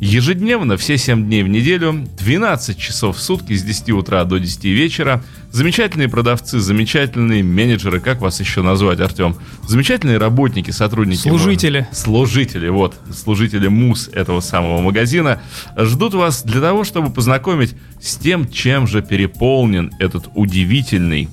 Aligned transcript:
Ежедневно, 0.00 0.78
все 0.78 0.96
7 0.96 1.26
дней 1.26 1.42
в 1.42 1.48
неделю, 1.48 2.08
12 2.18 2.78
часов 2.78 3.18
в 3.18 3.20
сутки 3.20 3.52
с 3.52 3.62
10 3.62 3.90
утра 3.90 4.24
до 4.24 4.38
10 4.38 4.64
вечера. 4.64 5.22
Замечательные 5.52 6.08
продавцы, 6.08 6.58
замечательные 6.58 7.42
менеджеры, 7.42 8.00
как 8.00 8.22
вас 8.22 8.40
еще 8.40 8.62
назвать, 8.62 8.98
Артем? 9.00 9.36
Замечательные 9.68 10.16
работники, 10.16 10.70
сотрудники. 10.70 11.28
Служители. 11.28 11.86
Служители, 11.92 12.68
вот, 12.68 12.94
служители 13.14 13.68
МУС 13.68 14.08
этого 14.10 14.40
самого 14.40 14.80
магазина 14.80 15.42
ждут 15.76 16.14
вас 16.14 16.44
для 16.44 16.62
того, 16.62 16.84
чтобы 16.84 17.10
познакомить 17.10 17.74
с 18.00 18.16
тем, 18.16 18.50
чем 18.50 18.86
же 18.86 19.02
переполнен 19.02 19.92
этот 19.98 20.28
удивительный 20.34 21.28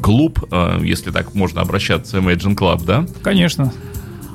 клуб, 0.00 0.44
э, 0.48 0.78
если 0.84 1.10
так 1.10 1.34
можно 1.34 1.60
обращаться, 1.60 2.18
Imagine 2.18 2.54
Club, 2.54 2.84
да? 2.84 3.04
Конечно. 3.22 3.72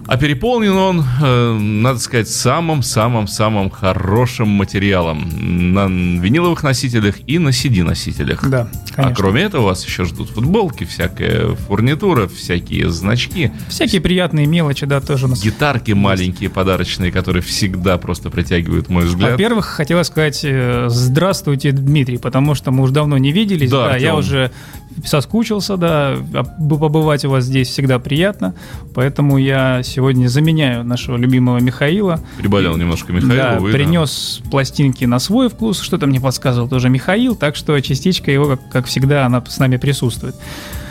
А 0.09 0.17
переполнен 0.17 0.75
он, 0.75 1.05
э, 1.21 1.53
надо 1.53 1.99
сказать, 1.99 2.27
самым-самым-самым 2.27 3.69
хорошим 3.69 4.47
материалом 4.47 5.29
на 5.71 5.85
виниловых 5.85 6.63
носителях 6.63 7.17
и 7.27 7.37
на 7.37 7.49
CD-носителях. 7.49 8.41
Да, 8.49 8.67
конечно. 8.95 9.13
А 9.13 9.15
кроме 9.15 9.43
этого 9.43 9.65
вас 9.65 9.85
еще 9.85 10.05
ждут 10.05 10.31
футболки, 10.31 10.83
всякая 10.83 11.53
фурнитура, 11.53 12.27
всякие 12.27 12.89
значки. 12.89 13.51
Всякие 13.67 14.01
приятные 14.01 14.47
мелочи, 14.47 14.87
да, 14.87 14.99
тоже 14.99 15.27
у 15.27 15.29
нас. 15.29 15.43
Гитарки 15.43 15.91
маленькие, 15.91 16.49
подарочные, 16.49 17.11
которые 17.11 17.43
всегда 17.43 17.99
просто 17.99 18.31
притягивают 18.31 18.89
мой 18.89 19.05
взгляд. 19.05 19.33
Во-первых, 19.33 19.67
хотела 19.67 20.01
сказать 20.01 20.41
э, 20.43 20.87
здравствуйте, 20.89 21.71
Дмитрий, 21.71 22.17
потому 22.17 22.55
что 22.55 22.71
мы 22.71 22.81
уже 22.81 22.93
давно 22.93 23.19
не 23.19 23.31
виделись. 23.31 23.69
Да, 23.69 23.89
да 23.89 23.97
я 23.97 24.15
уже 24.15 24.51
соскучился, 25.05 25.77
да, 25.77 26.17
а 26.33 26.43
побывать 26.43 27.25
у 27.25 27.29
вас 27.29 27.43
здесь 27.45 27.67
всегда 27.67 27.99
приятно, 27.99 28.55
поэтому 28.95 29.37
я 29.37 29.83
сегодня 29.83 29.98
заменяю 30.27 30.83
нашего 30.83 31.17
любимого 31.17 31.59
Михаила. 31.59 32.19
Приболел 32.37 32.77
немножко 32.77 33.13
Михаил. 33.13 33.35
Да, 33.35 33.59
вы, 33.59 33.71
принес 33.71 34.41
да. 34.43 34.49
пластинки 34.49 35.05
на 35.05 35.19
свой 35.19 35.49
вкус, 35.49 35.81
что-то 35.81 36.07
мне 36.07 36.19
подсказывал 36.19 36.67
тоже 36.67 36.89
Михаил, 36.89 37.35
так 37.35 37.55
что 37.55 37.79
частичка 37.81 38.31
его, 38.31 38.45
как, 38.45 38.69
как 38.69 38.85
всегда, 38.85 39.25
она 39.25 39.43
с 39.47 39.59
нами 39.59 39.77
присутствует. 39.77 40.35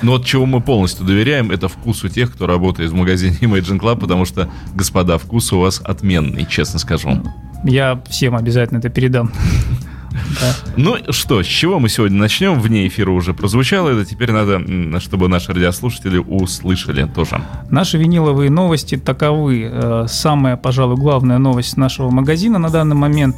Но 0.03 0.13
вот 0.13 0.25
чего 0.25 0.47
мы 0.47 0.61
полностью 0.61 1.05
доверяем, 1.05 1.51
это 1.51 1.69
вкусу 1.69 2.09
тех, 2.09 2.33
кто 2.33 2.47
работает 2.47 2.91
в 2.91 2.95
магазине 2.95 3.37
Imagine 3.41 3.81
Club, 3.81 4.01
потому 4.01 4.25
что, 4.25 4.49
господа, 4.75 5.19
вкус 5.19 5.53
у 5.53 5.61
вас 5.61 5.81
отменный, 5.85 6.47
честно 6.47 6.79
скажу. 6.79 7.23
Я 7.65 8.01
всем 8.09 8.37
обязательно 8.37 8.79
это 8.79 8.89
передам. 8.89 9.33
Ну 10.77 10.97
что, 11.11 11.43
с 11.43 11.47
чего 11.47 11.79
мы 11.79 11.89
сегодня 11.89 12.19
начнем? 12.19 12.61
Вне 12.61 12.87
эфира 12.87 13.11
уже 13.11 13.35
прозвучало 13.35 13.91
это, 13.91 14.05
теперь 14.05 14.33
надо, 14.33 14.61
чтобы 15.01 15.29
наши 15.29 15.53
радиослушатели 15.53 16.19
услышали 16.19 17.05
тоже. 17.05 17.41
Наши 17.71 17.99
виниловые 17.99 18.51
новости 18.51 18.97
таковы. 18.97 19.69
Э, 19.71 20.07
самая, 20.09 20.57
пожалуй, 20.57 20.97
главная 20.97 21.39
новость 21.39 21.77
нашего 21.77 22.11
магазина 22.11 22.59
на 22.59 22.71
данный 22.71 22.97
момент 22.97 23.37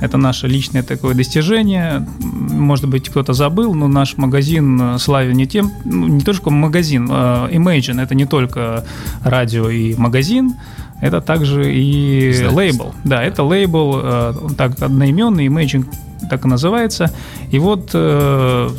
это 0.00 0.16
наше 0.16 0.46
личное 0.46 0.82
такое 0.82 1.14
достижение. 1.14 2.06
Может 2.20 2.88
быть, 2.88 3.08
кто-то 3.08 3.32
забыл, 3.32 3.74
но 3.74 3.88
наш 3.88 4.16
магазин 4.16 4.80
э, 4.80 4.98
славен 4.98 5.36
не 5.36 5.46
тем, 5.46 5.72
ну, 5.84 6.06
не 6.06 6.20
только 6.20 6.50
магазин, 6.50 7.08
а 7.10 7.48
Imagine, 7.50 8.00
это 8.00 8.14
не 8.14 8.24
только 8.24 8.84
радио 9.24 9.68
и 9.68 9.94
магазин, 9.96 10.54
это 11.00 11.20
также 11.20 11.74
и 11.74 12.46
лейбл. 12.46 12.94
Да, 13.04 13.22
это 13.22 13.42
лейбл, 13.42 14.00
э, 14.02 14.34
так 14.56 14.80
одноименный, 14.80 15.46
Imagine 15.48 15.86
так 16.30 16.44
и 16.44 16.48
называется. 16.48 17.12
И 17.50 17.58
вот 17.58 17.90
э, 17.94 18.70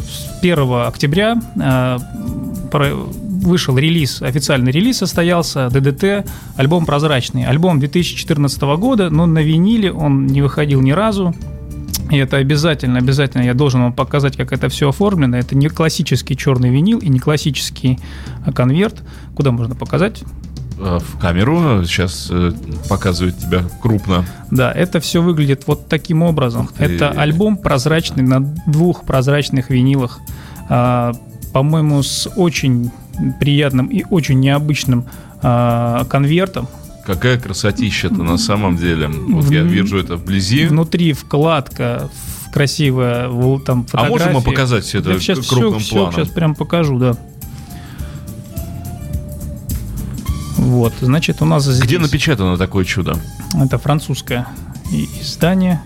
1 0.41 0.59
октября 0.87 1.37
э, 1.55 1.97
вышел 2.71 3.77
релиз, 3.77 4.21
официальный 4.21 4.71
релиз 4.71 4.97
состоялся, 4.97 5.69
ДДТ, 5.69 6.29
альбом 6.55 6.85
«Прозрачный». 6.85 7.45
Альбом 7.45 7.79
2014 7.79 8.61
года, 8.61 9.09
но 9.09 9.25
на 9.25 9.39
виниле 9.39 9.91
он 9.91 10.27
не 10.27 10.41
выходил 10.41 10.81
ни 10.81 10.91
разу. 10.91 11.33
И 12.09 12.17
это 12.17 12.37
обязательно, 12.37 12.97
обязательно 12.97 13.43
я 13.43 13.53
должен 13.53 13.81
вам 13.81 13.93
показать, 13.93 14.35
как 14.35 14.51
это 14.51 14.67
все 14.67 14.89
оформлено. 14.89 15.37
Это 15.37 15.55
не 15.55 15.69
классический 15.69 16.35
черный 16.35 16.69
винил 16.69 16.97
и 16.99 17.07
не 17.07 17.19
классический 17.19 17.99
конверт. 18.55 19.03
Куда 19.35 19.51
можно 19.51 19.75
показать? 19.75 20.23
Э, 20.81 20.99
в 21.01 21.19
камеру. 21.19 21.83
Сейчас 21.83 22.29
э, 22.31 22.53
показывает 22.87 23.37
тебя 23.37 23.63
крупно. 23.81 24.25
Да, 24.49 24.71
это 24.71 25.01
все 25.01 25.21
выглядит 25.21 25.63
вот 25.67 25.89
таким 25.89 26.21
образом. 26.21 26.69
Это 26.77 27.09
альбом 27.09 27.57
прозрачный 27.57 28.23
на 28.23 28.39
двух 28.65 29.03
прозрачных 29.03 29.69
винилах. 29.69 30.19
А, 30.69 31.11
по-моему, 31.51 32.01
с 32.01 32.29
очень 32.35 32.91
приятным 33.41 33.87
и 33.87 34.05
очень 34.09 34.39
необычным 34.39 35.05
а, 35.41 36.05
конвертом. 36.05 36.69
Какая 37.05 37.37
красотища-то 37.37 38.23
на 38.23 38.37
самом 38.37 38.77
деле. 38.77 39.07
Вот 39.07 39.45
в, 39.45 39.51
я 39.51 39.63
вижу 39.63 39.97
это 39.97 40.15
вблизи. 40.15 40.65
Внутри 40.67 41.11
вкладка 41.11 42.09
красивая, 42.53 43.27
там 43.59 43.85
фотографии. 43.85 44.07
А 44.07 44.09
можем 44.09 44.33
мы 44.33 44.41
показать 44.41 44.85
все 44.85 44.99
это 44.99 45.13
да, 45.13 45.19
сейчас 45.19 45.45
крупным 45.45 45.79
все, 45.79 45.95
планом? 45.95 46.11
Все, 46.11 46.21
сейчас 46.21 46.33
прям 46.33 46.55
покажу, 46.55 46.97
да. 46.97 47.17
Вот, 50.59 50.93
значит, 50.99 51.41
у 51.41 51.45
нас 51.45 51.63
здесь... 51.63 51.79
Где 51.79 51.99
напечатано 51.99 52.57
такое 52.57 52.83
чудо? 52.83 53.17
Это 53.55 53.77
французское 53.77 54.45
издание. 54.91 55.81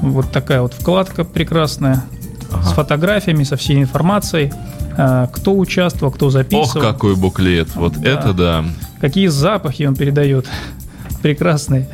Вот 0.00 0.32
такая 0.32 0.62
вот 0.62 0.72
вкладка 0.72 1.24
прекрасная. 1.24 2.02
Ага. 2.50 2.62
С 2.62 2.72
фотографиями, 2.72 3.44
со 3.44 3.56
всей 3.56 3.82
информацией. 3.82 4.52
А, 4.96 5.26
кто 5.26 5.56
участвовал, 5.56 6.12
кто 6.12 6.30
записывал. 6.30 6.64
Ох, 6.64 6.80
какой 6.80 7.14
буклет. 7.14 7.68
Вот 7.74 7.92
да. 8.00 8.08
это 8.08 8.32
да. 8.32 8.64
Какие 9.00 9.26
запахи 9.26 9.82
он 9.82 9.94
передает. 9.94 10.46
Прекрасные. 11.20 11.88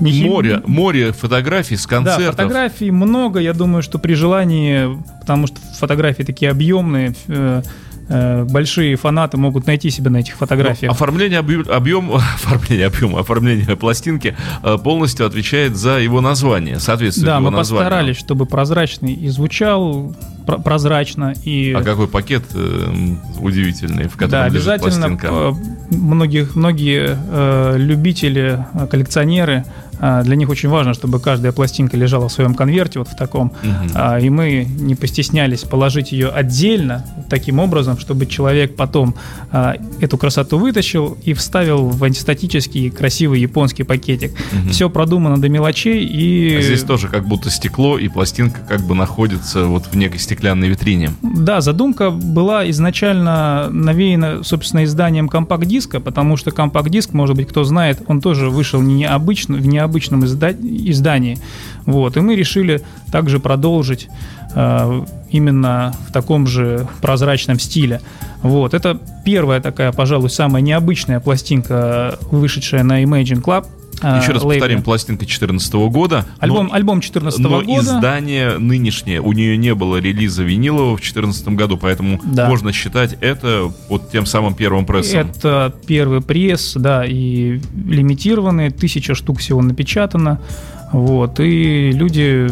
Не 0.00 0.24
море, 0.24 0.62
море 0.66 1.12
фотографий 1.12 1.76
с 1.76 1.86
концертов. 1.86 2.24
Да, 2.24 2.30
фотографий 2.32 2.90
много. 2.90 3.40
Я 3.40 3.54
думаю, 3.54 3.82
что 3.82 3.98
при 3.98 4.12
желании, 4.12 4.96
потому 5.20 5.46
что 5.46 5.56
фотографии 5.78 6.22
такие 6.22 6.50
объемные, 6.50 7.14
э, 7.28 7.62
большие 8.08 8.96
фанаты 8.96 9.36
могут 9.36 9.66
найти 9.66 9.90
себя 9.90 10.10
на 10.10 10.18
этих 10.18 10.34
фотографиях. 10.36 10.90
Но 10.90 10.92
оформление 10.92 11.38
объем, 11.38 11.64
объем, 11.70 12.12
оформление 12.12 12.86
объема, 12.86 13.20
оформление 13.20 13.76
пластинки 13.76 14.36
э, 14.62 14.78
полностью 14.78 15.26
отвечает 15.26 15.76
за 15.76 15.98
его 15.98 16.20
название, 16.20 16.80
соответствует 16.80 17.26
да, 17.26 17.36
его 17.38 17.50
мы 17.50 17.56
постарались, 17.56 18.16
чтобы 18.16 18.46
прозрачный 18.46 19.12
и 19.14 19.28
звучал 19.28 20.14
прозрачно 20.46 21.34
и. 21.44 21.74
А 21.76 21.82
какой 21.82 22.08
пакет 22.08 22.44
э, 22.54 23.14
удивительный, 23.40 24.08
в 24.08 24.16
котором 24.16 24.30
да, 24.30 24.48
лежит 24.48 24.80
пластинка. 24.80 25.54
Многих, 25.90 26.56
многие 26.56 27.18
э, 27.18 27.74
любители, 27.78 28.64
коллекционеры 28.90 29.64
для 29.98 30.36
них 30.36 30.48
очень 30.48 30.68
важно, 30.68 30.94
чтобы 30.94 31.20
каждая 31.20 31.52
пластинка 31.52 31.96
лежала 31.96 32.28
в 32.28 32.32
своем 32.32 32.54
конверте, 32.54 32.98
вот 32.98 33.08
в 33.08 33.16
таком. 33.16 33.48
Угу. 33.62 34.18
И 34.22 34.30
мы 34.30 34.64
не 34.64 34.94
постеснялись 34.94 35.62
положить 35.62 36.12
ее 36.12 36.28
отдельно, 36.28 37.04
таким 37.28 37.58
образом, 37.58 37.98
чтобы 37.98 38.26
человек 38.26 38.76
потом 38.76 39.14
а, 39.50 39.76
эту 40.00 40.18
красоту 40.18 40.58
вытащил 40.58 41.18
и 41.24 41.34
вставил 41.34 41.88
в 41.88 42.02
антистатический 42.04 42.90
красивый 42.90 43.40
японский 43.40 43.82
пакетик. 43.82 44.30
Угу. 44.30 44.70
Все 44.70 44.90
продумано 44.90 45.40
до 45.40 45.48
мелочей 45.48 46.04
и... 46.04 46.56
А 46.56 46.62
здесь 46.62 46.82
тоже 46.82 47.08
как 47.08 47.26
будто 47.26 47.50
стекло, 47.50 47.98
и 47.98 48.08
пластинка 48.08 48.60
как 48.66 48.80
бы 48.82 48.94
находится 48.94 49.64
вот 49.64 49.86
в 49.86 49.96
некой 49.96 50.20
стеклянной 50.20 50.68
витрине. 50.68 51.10
Да, 51.22 51.60
задумка 51.60 52.10
была 52.10 52.68
изначально 52.70 53.68
навеяна, 53.70 54.42
собственно, 54.44 54.84
изданием 54.84 55.28
компакт-диска, 55.28 56.00
потому 56.00 56.36
что 56.36 56.50
компакт-диск, 56.50 57.12
может 57.12 57.36
быть, 57.36 57.48
кто 57.48 57.64
знает, 57.64 58.02
он 58.06 58.20
тоже 58.20 58.50
вышел 58.50 58.80
необычно, 58.80 59.56
в 59.56 59.66
необычном 59.66 59.87
обычном 59.88 60.24
изда- 60.24 60.56
издании. 60.90 61.38
Вот. 61.86 62.16
И 62.16 62.20
мы 62.20 62.36
решили 62.36 62.82
также 63.10 63.40
продолжить 63.40 64.08
э, 64.54 65.02
именно 65.30 65.94
в 66.08 66.12
таком 66.12 66.46
же 66.46 66.86
прозрачном 67.00 67.58
стиле. 67.58 68.00
Вот. 68.42 68.74
Это 68.74 69.00
первая 69.24 69.60
такая, 69.60 69.92
пожалуй, 69.92 70.30
самая 70.30 70.62
необычная 70.62 71.20
пластинка, 71.20 72.18
вышедшая 72.30 72.82
на 72.84 73.02
Imagine 73.02 73.42
Club. 73.42 73.66
А, 74.00 74.18
Еще 74.20 74.32
раз 74.32 74.42
лейбле. 74.42 74.60
повторим, 74.60 74.82
пластинка 74.82 75.20
2014 75.20 75.72
года. 75.90 76.26
Альбом, 76.38 76.68
но, 76.68 76.74
альбом 76.74 77.00
2014 77.00 77.40
но 77.40 77.48
года. 77.48 77.66
Но 77.66 77.80
издание 77.80 78.58
нынешнее, 78.58 79.20
у 79.20 79.32
нее 79.32 79.56
не 79.56 79.74
было 79.74 79.96
релиза 79.96 80.42
винилового 80.42 80.96
в 80.96 81.00
2014 81.00 81.48
году, 81.48 81.76
поэтому 81.76 82.20
да. 82.24 82.48
можно 82.48 82.72
считать 82.72 83.16
это 83.20 83.72
вот 83.88 84.10
тем 84.10 84.26
самым 84.26 84.54
первым 84.54 84.86
прессом. 84.86 85.20
Это 85.20 85.74
первый 85.86 86.20
пресс, 86.20 86.74
да, 86.74 87.04
и 87.04 87.60
лимитированный, 87.74 88.70
тысяча 88.70 89.14
штук 89.14 89.40
всего 89.40 89.62
напечатано. 89.62 90.40
Вот, 90.92 91.40
и 91.40 91.92
люди 91.92 92.48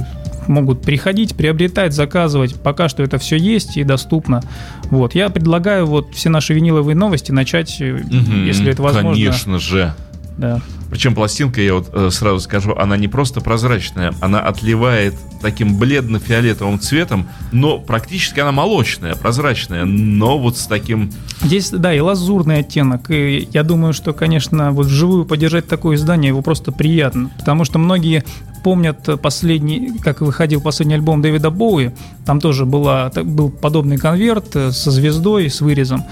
могут 0.48 0.82
приходить, 0.82 1.34
приобретать, 1.36 1.92
заказывать. 1.92 2.60
Пока 2.60 2.88
что 2.88 3.02
это 3.02 3.18
все 3.18 3.36
есть 3.36 3.76
и 3.76 3.84
доступно. 3.84 4.42
Вот. 4.90 5.14
Я 5.14 5.28
предлагаю 5.30 5.86
вот 5.86 6.14
все 6.14 6.28
наши 6.28 6.54
виниловые 6.54 6.94
новости 6.94 7.32
начать, 7.32 7.80
угу, 7.80 8.34
если 8.44 8.70
это 8.70 8.82
возможно. 8.82 9.12
Конечно 9.12 9.58
же 9.58 9.94
Да. 10.38 10.60
Причем 10.90 11.14
пластинка, 11.14 11.60
я 11.60 11.74
вот 11.74 11.90
э, 11.92 12.10
сразу 12.10 12.40
скажу, 12.40 12.74
она 12.76 12.96
не 12.96 13.08
просто 13.08 13.40
прозрачная, 13.40 14.14
она 14.20 14.40
отливает 14.40 15.14
таким 15.40 15.78
бледно-фиолетовым 15.78 16.78
цветом, 16.78 17.26
но 17.52 17.78
практически 17.78 18.40
она 18.40 18.52
молочная, 18.52 19.14
прозрачная, 19.14 19.84
но 19.84 20.38
вот 20.38 20.56
с 20.58 20.66
таким... 20.66 21.10
Здесь, 21.42 21.70
да, 21.70 21.92
и 21.92 22.00
лазурный 22.00 22.58
оттенок. 22.58 23.10
И 23.10 23.48
я 23.52 23.62
думаю, 23.62 23.92
что, 23.92 24.12
конечно, 24.12 24.72
вот 24.72 24.86
вживую 24.86 25.24
поддержать 25.24 25.66
такое 25.68 25.96
издание 25.96 26.28
его 26.28 26.42
просто 26.42 26.70
приятно. 26.72 27.30
Потому 27.38 27.64
что 27.64 27.78
многие 27.78 28.24
помнят 28.62 29.20
последний, 29.20 29.98
как 29.98 30.20
выходил 30.20 30.60
последний 30.60 30.94
альбом 30.94 31.22
Дэвида 31.22 31.50
Боуи, 31.50 31.92
там 32.24 32.40
тоже 32.40 32.64
была, 32.64 33.10
был 33.10 33.50
подобный 33.50 33.96
конверт 33.96 34.54
э, 34.54 34.70
со 34.72 34.90
звездой, 34.90 35.50
с 35.50 35.60
вырезом. 35.60 36.04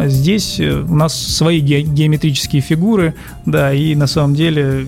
А, 0.00 0.08
здесь 0.08 0.58
э, 0.58 0.80
у 0.80 0.94
нас 0.94 1.14
свои 1.14 1.60
геометрические 1.60 2.62
фигуры, 2.62 3.14
да, 3.44 3.72
и 3.72 3.94
на 3.94 4.06
самом 4.06 4.34
деле 4.34 4.86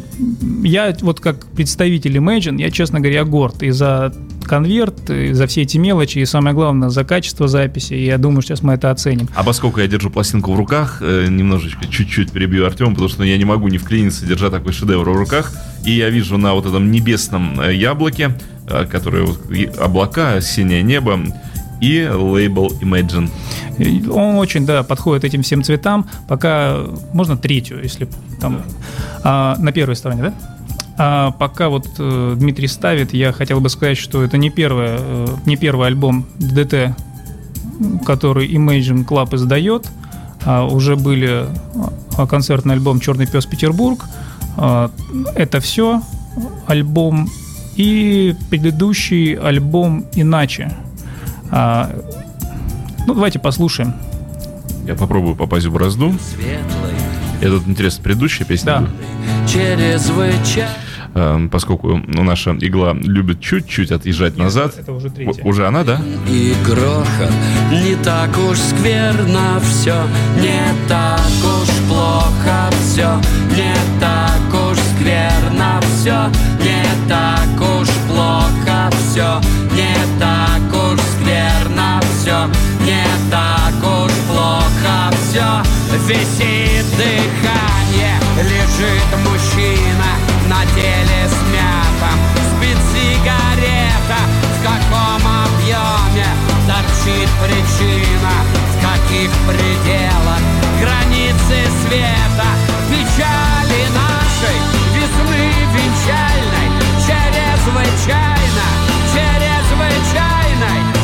я 0.62 0.94
вот 1.02 1.20
как 1.20 1.46
представитель 1.48 2.16
Imagine, 2.16 2.58
я, 2.58 2.70
честно 2.70 2.98
говоря, 2.98 3.24
горд 3.24 3.62
и 3.62 3.70
за 3.70 4.14
конверт, 4.44 5.10
и 5.10 5.32
за 5.34 5.46
все 5.46 5.62
эти 5.62 5.76
мелочи, 5.76 6.18
и 6.18 6.24
самое 6.24 6.54
главное, 6.54 6.88
за 6.88 7.04
качество 7.04 7.46
записи, 7.46 7.92
и 7.92 8.06
я 8.06 8.16
думаю, 8.16 8.40
сейчас 8.40 8.62
мы 8.62 8.72
это 8.72 8.90
оценим. 8.90 9.28
А 9.34 9.44
поскольку 9.44 9.80
я 9.80 9.86
держу 9.86 10.08
пластинку 10.08 10.52
в 10.54 10.56
руках, 10.56 10.98
э, 11.02 11.26
немножечко, 11.28 11.86
чуть-чуть 11.86 12.32
перебью 12.32 12.64
Артем, 12.64 12.92
потому 12.92 13.08
что 13.08 13.22
я 13.22 13.36
не 13.36 13.44
могу 13.44 13.68
не 13.68 13.76
вклиниться, 13.76 14.24
держа 14.24 14.48
такой 14.48 14.72
шедевр 14.72 15.10
в 15.10 15.16
руках, 15.16 15.52
и 15.84 15.92
я 15.92 16.08
вижу 16.08 16.38
на 16.38 16.54
вот 16.54 16.64
этом 16.64 16.90
небесном 16.90 17.60
э, 17.60 17.74
яблоке, 17.74 18.34
которое 18.90 19.26
облака, 19.78 20.40
синее 20.40 20.82
небо, 20.82 21.20
и 21.82 22.08
лейбл 22.08 22.72
Imagine. 22.80 23.28
Он 24.10 24.36
очень, 24.36 24.64
да, 24.64 24.84
подходит 24.84 25.24
этим 25.24 25.42
всем 25.42 25.64
цветам. 25.64 26.06
Пока 26.28 26.78
можно 27.12 27.36
третью, 27.36 27.82
если 27.82 28.08
там 28.40 28.62
а, 29.24 29.56
на 29.58 29.72
первой 29.72 29.96
стороне, 29.96 30.22
да? 30.22 30.34
А 30.96 31.30
пока 31.32 31.68
вот 31.68 31.88
э, 31.98 32.34
Дмитрий 32.38 32.68
ставит, 32.68 33.14
я 33.14 33.32
хотел 33.32 33.60
бы 33.60 33.68
сказать, 33.68 33.98
что 33.98 34.22
это 34.22 34.36
не, 34.36 34.50
первое, 34.50 34.98
э, 35.00 35.26
не 35.46 35.56
первый 35.56 35.88
альбом 35.88 36.26
DDT, 36.38 36.92
который 38.04 38.46
Imagine 38.46 39.04
Club 39.04 39.34
издает. 39.34 39.88
А 40.44 40.64
уже 40.64 40.96
были 40.96 41.46
а, 42.16 42.26
концертный 42.26 42.74
альбом 42.74 43.00
«Черный 43.00 43.26
пес 43.26 43.46
Петербург». 43.46 44.04
А, 44.56 44.90
это 45.34 45.60
все 45.60 46.02
альбом 46.66 47.28
и 47.74 48.36
предыдущий 48.50 49.34
альбом 49.34 50.04
«Иначе», 50.14 50.76
а, 51.52 51.90
ну, 53.06 53.14
давайте 53.14 53.38
послушаем. 53.38 53.94
Я 54.86 54.94
попробую 54.94 55.36
попасть 55.36 55.66
в 55.66 55.72
бразду. 55.72 56.14
Этот 57.40 57.68
интересно, 57.68 58.02
предыдущая 58.02 58.46
песня? 58.46 58.80
Да. 58.80 59.48
Через 59.48 60.10
а, 61.14 61.46
поскольку 61.50 62.00
ну, 62.06 62.22
наша 62.22 62.56
игла 62.58 62.94
любит 62.94 63.40
чуть-чуть 63.40 63.92
отъезжать 63.92 64.34
Нет, 64.36 64.44
назад. 64.44 64.78
Это 64.78 64.92
уже 64.92 65.10
третья. 65.10 65.44
Уже 65.44 65.66
она, 65.66 65.84
да? 65.84 66.00
И 66.28 66.54
грохот 66.64 67.30
не 67.70 67.96
так 67.96 68.30
уж 68.38 68.58
скверно 68.58 69.60
все, 69.60 69.94
не 70.40 70.62
так 70.88 71.20
уж 71.42 71.68
плохо 71.88 72.70
все, 72.80 73.20
не 73.50 73.74
так 74.00 74.70
уж 74.70 74.78
скверно 74.78 75.80
все, 75.82 76.30
не 76.62 77.08
так 77.08 77.60
уж 77.60 77.88
плохо 78.08 78.90
все, 79.10 79.40
не 79.74 79.94
так 80.18 80.74
уж 80.74 80.81
скверно 81.72 82.00
все, 82.02 82.48
не 82.84 83.04
так 83.30 83.74
уж 83.80 84.12
плохо 84.28 85.10
все. 85.22 85.62
Висит 86.06 86.86
дыхание, 86.96 88.16
лежит 88.38 89.10
мужчина 89.24 90.10
на 90.48 90.64
теле 90.74 91.28
смятом, 91.28 92.18
спит 92.50 92.78
сигарета, 92.92 94.20
в 94.52 94.62
каком 94.62 95.22
объеме 95.44 96.28
торчит 96.66 97.30
причина, 97.42 98.34
в 98.70 98.76
каких 98.80 99.30
пределах? 99.46 100.42
Границы 100.80 101.56
света, 101.86 102.50
печали 102.90 103.82
нашей 103.94 104.58
весны 104.94 105.44
венчальной, 105.72 106.68
чрезвычайно, 107.06 108.66
чрезвычайной, 109.12 111.01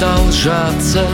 продолжаться. 0.00 1.06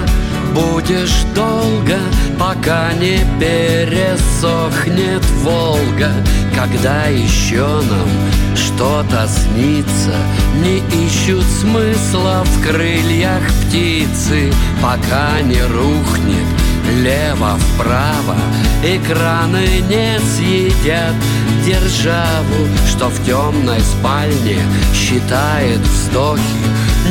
Будешь 0.54 1.24
долго, 1.34 1.98
пока 2.38 2.92
не 2.94 3.18
пересохнет 3.38 5.24
Волга. 5.42 6.10
Когда 6.54 7.04
еще 7.06 7.66
нам 7.66 8.08
что-то 8.54 9.28
снится, 9.28 10.14
не 10.62 10.78
ищут 11.04 11.44
смысла 11.44 12.44
в 12.44 12.66
крыльях 12.66 13.42
птицы, 13.66 14.52
пока 14.80 15.40
не 15.42 15.60
рухнет 15.62 16.65
лево-вправо 17.02 18.36
Экраны 18.84 19.82
не 19.88 20.18
съедят 20.20 21.14
державу 21.64 22.68
Что 22.88 23.08
в 23.08 23.24
темной 23.24 23.80
спальне 23.80 24.62
считает 24.94 25.80
вздохи. 25.80 26.42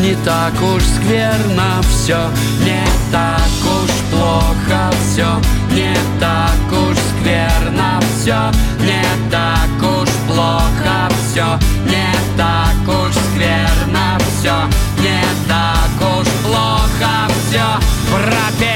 Не 0.02 0.16
так 0.26 0.54
уж 0.62 0.84
скверно 0.84 1.82
все, 1.90 2.30
не 2.64 2.84
так 3.12 3.50
уж 3.64 3.92
плохо 4.12 4.92
все 5.02 5.28
Не 5.72 5.96
так 6.20 6.72
уж 6.72 6.98
скверно 6.98 8.00
все, 8.02 8.52
не 8.80 9.04
так 9.32 10.02
уж 10.02 10.10
плохо 10.28 11.10
все 11.30 11.46
Не 11.86 12.12
так 12.36 12.88
уж 12.88 13.14
скверно 13.14 14.18
все, 14.20 14.56
не 15.00 15.22
так 15.48 16.20
уж 16.20 16.28
плохо 16.44 17.28
все 17.48 17.64
Пропела 18.12 18.75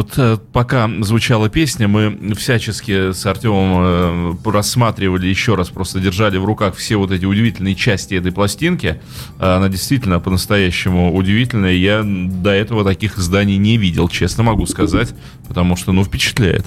вот 0.00 0.14
э, 0.16 0.38
пока 0.52 0.88
звучала 1.00 1.50
песня, 1.50 1.86
мы 1.86 2.34
всячески 2.34 3.12
с 3.12 3.26
Артемом 3.26 4.38
э, 4.44 4.50
рассматривали 4.50 5.26
еще 5.26 5.56
раз, 5.56 5.68
просто 5.68 6.00
держали 6.00 6.38
в 6.38 6.44
руках 6.46 6.74
все 6.74 6.96
вот 6.96 7.10
эти 7.10 7.26
удивительные 7.26 7.74
части 7.74 8.14
этой 8.14 8.32
пластинки. 8.32 8.98
Э, 9.38 9.56
Она 9.56 9.68
действительно 9.68 10.18
по-настоящему 10.18 11.14
удивительная. 11.14 11.74
Я 11.74 12.02
до 12.02 12.50
этого 12.50 12.82
таких 12.82 13.18
изданий 13.18 13.58
не 13.58 13.76
видел, 13.76 14.08
честно 14.08 14.42
могу 14.42 14.64
сказать, 14.64 15.14
потому 15.46 15.76
что, 15.76 15.92
ну, 15.92 16.02
впечатляет. 16.02 16.64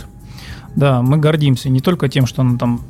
Да, 0.75 1.01
мы 1.01 1.17
гордимся 1.17 1.69
не 1.69 1.81
только 1.81 2.09
тем, 2.09 2.27
что 2.27 2.41
она 2.41 2.57
там 2.57 2.81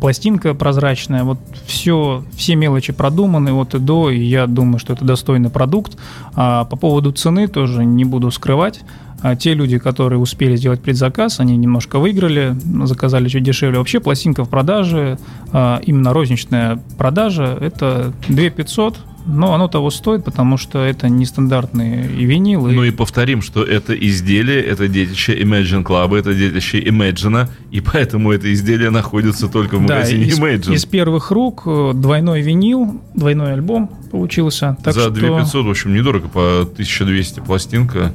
пластинка 0.00 0.54
прозрачная, 0.54 1.24
вот 1.24 1.38
все, 1.66 2.24
все 2.36 2.54
мелочи 2.56 2.92
продуманы 2.92 3.52
от 3.52 3.74
и 3.74 3.78
до, 3.78 4.10
и 4.10 4.20
я 4.20 4.46
думаю, 4.46 4.78
что 4.78 4.92
это 4.92 5.04
достойный 5.04 5.50
продукт. 5.50 5.96
А 6.34 6.64
по 6.64 6.76
поводу 6.76 7.12
цены 7.12 7.46
тоже 7.46 7.84
не 7.84 8.04
буду 8.04 8.30
скрывать. 8.30 8.80
А 9.22 9.36
те 9.36 9.54
люди, 9.54 9.78
которые 9.78 10.18
успели 10.18 10.56
сделать 10.56 10.82
предзаказ, 10.82 11.38
они 11.40 11.56
немножко 11.56 11.98
выиграли, 11.98 12.56
заказали 12.84 13.28
чуть 13.28 13.44
дешевле. 13.44 13.78
Вообще 13.78 14.00
пластинка 14.00 14.44
в 14.44 14.48
продаже, 14.48 15.18
а, 15.52 15.80
именно 15.84 16.12
розничная 16.12 16.82
продажа, 16.98 17.56
это 17.60 18.12
2 18.28 18.50
500, 18.50 18.98
но 19.26 19.54
оно 19.54 19.68
того 19.68 19.90
стоит, 19.90 20.24
потому 20.24 20.56
что 20.56 20.80
это 20.80 21.08
нестандартные 21.08 22.10
и 22.10 22.24
винилы. 22.24 22.72
Ну 22.72 22.82
и 22.82 22.90
повторим, 22.90 23.42
что 23.42 23.62
это 23.62 23.94
изделие, 23.94 24.60
это 24.60 24.88
детище 24.88 25.40
Imagine 25.40 25.84
Club, 25.84 26.16
это 26.18 26.34
детище 26.34 26.80
Imagine, 26.80 27.48
и 27.70 27.80
поэтому 27.80 28.32
это 28.32 28.52
изделие 28.52 28.90
находится 28.90 29.48
только 29.48 29.76
в 29.76 29.86
Да, 29.86 29.94
магазине 29.94 30.24
из, 30.24 30.40
Imagine. 30.40 30.74
из 30.74 30.84
первых 30.86 31.30
рук 31.30 31.62
э, 31.66 31.92
двойной 31.94 32.42
винил, 32.42 33.00
двойной 33.14 33.52
альбом 33.52 33.88
получился. 34.10 34.76
Так 34.82 34.94
За 34.94 35.02
что 35.02 35.10
2500, 35.10 35.66
в 35.66 35.70
общем, 35.70 35.94
недорого, 35.94 36.28
по 36.28 36.62
1200 36.62 37.40
пластинка, 37.40 38.12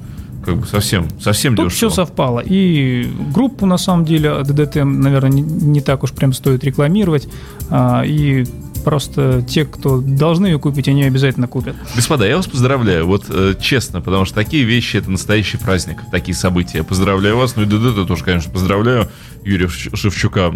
как 0.47 0.57
бы 0.61 0.65
совсем, 0.65 1.07
совсем 1.19 1.55
Тут 1.57 1.67
дешево. 1.69 1.89
все 1.91 1.95
совпало. 2.03 2.39
И 2.39 3.05
группу, 3.33 3.65
на 3.65 3.77
самом 3.77 4.05
деле, 4.05 4.43
ДДТ, 4.43 4.75
наверное, 4.77 5.29
не, 5.29 5.41
не 5.41 5.81
так 5.81 6.03
уж 6.03 6.11
прям 6.13 6.31
стоит 6.31 6.63
рекламировать. 6.63 7.27
А, 7.69 8.03
и 8.05 8.45
просто 8.85 9.41
те, 9.45 9.65
кто 9.65 9.99
должны 9.99 10.45
ее 10.47 10.59
купить, 10.59 10.87
они 10.87 11.01
ее 11.01 11.07
обязательно 11.07 11.49
купят. 11.49 11.75
Господа, 11.95 12.25
я 12.25 12.37
вас 12.37 12.47
поздравляю, 12.47 13.05
вот 13.05 13.25
э, 13.27 13.55
честно, 13.59 13.99
потому 13.99 14.23
что 14.23 14.35
такие 14.35 14.63
вещи 14.63 14.95
это 14.95 15.11
настоящий 15.11 15.57
праздник, 15.57 15.97
такие 16.11 16.33
события. 16.35 16.83
Поздравляю 16.83 17.35
вас, 17.37 17.57
ну 17.57 17.63
и 17.63 17.65
ДДТ 17.65 18.07
тоже, 18.07 18.23
конечно, 18.23 18.49
поздравляю. 18.51 19.09
Юрия 19.43 19.65
Шевч- 19.67 19.95
Шевчука 19.97 20.53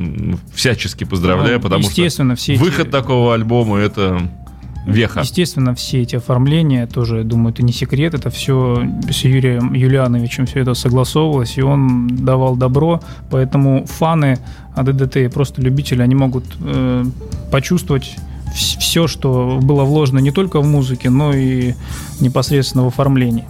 всячески 0.55 1.03
поздравляю, 1.03 1.57
Ну, 1.57 1.61
потому 1.63 1.81
что 1.83 1.91
естественно, 1.91 2.35
все 2.37 2.53
эти- 2.53 2.61
выход 2.61 2.89
такого 2.91 3.33
альбома 3.33 3.77
это 3.79 4.21
веха. 4.85 5.21
Естественно, 5.21 5.75
все 5.75 6.01
эти 6.01 6.15
оформления 6.15 6.87
тоже, 6.87 7.19
я 7.19 7.23
думаю, 7.23 7.53
это 7.53 7.63
не 7.63 7.73
секрет, 7.73 8.13
это 8.13 8.29
все 8.29 8.83
с 9.09 9.23
Юрием 9.23 9.73
Юлиановичем 9.73 10.45
все 10.45 10.61
это 10.61 10.73
согласовывалось, 10.73 11.57
и 11.57 11.61
он 11.61 12.07
давал 12.07 12.55
добро, 12.55 13.01
поэтому 13.29 13.85
фаны 13.85 14.39
АДДТ 14.75 15.17
и 15.17 15.27
просто 15.27 15.61
любители, 15.61 16.01
они 16.01 16.15
могут 16.15 16.45
э, 16.59 17.05
почувствовать 17.51 18.15
все, 18.53 19.07
что 19.07 19.59
было 19.61 19.83
вложено 19.83 20.19
не 20.19 20.31
только 20.31 20.59
в 20.59 20.67
музыке, 20.67 21.09
но 21.09 21.33
и 21.33 21.73
непосредственно 22.19 22.83
в 22.83 22.87
оформлении. 22.87 23.45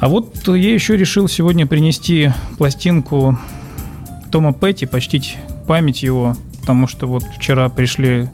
А 0.00 0.08
вот 0.08 0.48
я 0.48 0.72
еще 0.72 0.96
решил 0.96 1.28
сегодня 1.28 1.66
принести 1.66 2.32
пластинку 2.56 3.38
Тома 4.32 4.52
Петти, 4.52 4.86
почтить 4.86 5.36
память 5.66 6.02
его, 6.02 6.36
потому 6.60 6.86
что 6.86 7.06
вот 7.06 7.24
вчера 7.36 7.68
пришли 7.68 8.28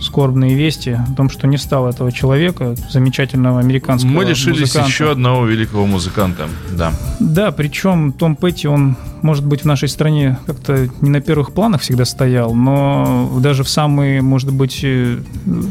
скорбные 0.00 0.54
вести 0.54 0.90
о 0.90 1.06
том, 1.16 1.28
что 1.30 1.46
не 1.46 1.58
стало 1.58 1.90
этого 1.90 2.10
человека, 2.12 2.74
замечательного 2.90 3.60
американского 3.60 4.10
Мы 4.10 4.24
лишились 4.24 4.60
музыканта. 4.60 4.88
еще 4.88 5.10
одного 5.12 5.46
великого 5.46 5.86
музыканта. 5.86 6.48
Да. 6.72 6.92
Да, 7.20 7.50
причем 7.52 8.12
Том 8.12 8.34
Петти, 8.36 8.66
он, 8.66 8.96
может 9.22 9.44
быть, 9.44 9.62
в 9.62 9.64
нашей 9.66 9.88
стране 9.88 10.38
как-то 10.46 10.88
не 11.00 11.10
на 11.10 11.20
первых 11.20 11.52
планах 11.52 11.82
всегда 11.82 12.04
стоял, 12.04 12.54
но 12.54 13.30
даже 13.40 13.62
в 13.62 13.68
самые, 13.68 14.22
может 14.22 14.52
быть, 14.52 14.80
э, 14.82 15.18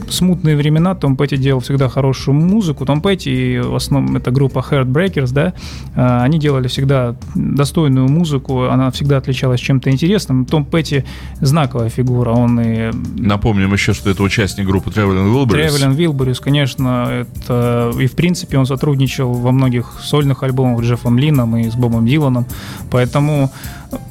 смутные 0.09 0.55
времена 0.55 0.95
Том 0.95 1.17
Петти 1.17 1.37
делал 1.37 1.59
всегда 1.61 1.89
хорошую 1.89 2.35
музыку. 2.35 2.85
Том 2.85 3.01
Петти, 3.01 3.55
и 3.55 3.59
в 3.59 3.75
основном 3.75 4.15
это 4.15 4.31
группа 4.31 4.59
Heartbreakers, 4.59 5.31
да, 5.33 5.53
э, 5.95 6.21
они 6.21 6.39
делали 6.39 6.67
всегда 6.67 7.15
достойную 7.35 8.07
музыку, 8.07 8.65
она 8.65 8.91
всегда 8.91 9.17
отличалась 9.17 9.59
чем-то 9.59 9.89
интересным. 9.89 10.45
Том 10.45 10.65
Петти 10.65 11.03
знаковая 11.41 11.89
фигура, 11.89 12.31
он 12.31 12.59
и 12.59 12.91
Напомним 13.17 13.73
еще, 13.73 13.93
что 13.93 14.09
это 14.09 14.18
участник 14.23 14.65
группы 14.65 14.89
Traveling 14.89 15.33
Wilburys. 15.33 15.51
Тревелин 15.51 15.91
Вилбурис, 15.93 16.39
конечно, 16.39 17.07
это 17.25 17.91
и 17.99 18.07
в 18.07 18.13
принципе 18.13 18.57
он 18.57 18.65
сотрудничал 18.65 19.33
во 19.33 19.51
многих 19.51 19.99
сольных 20.01 20.43
альбомах 20.43 20.81
с 20.83 20.87
Джеффом 20.87 21.17
Лином 21.17 21.57
и 21.57 21.69
с 21.69 21.75
Бобом 21.75 22.05
Диланом, 22.05 22.45
поэтому 22.91 23.51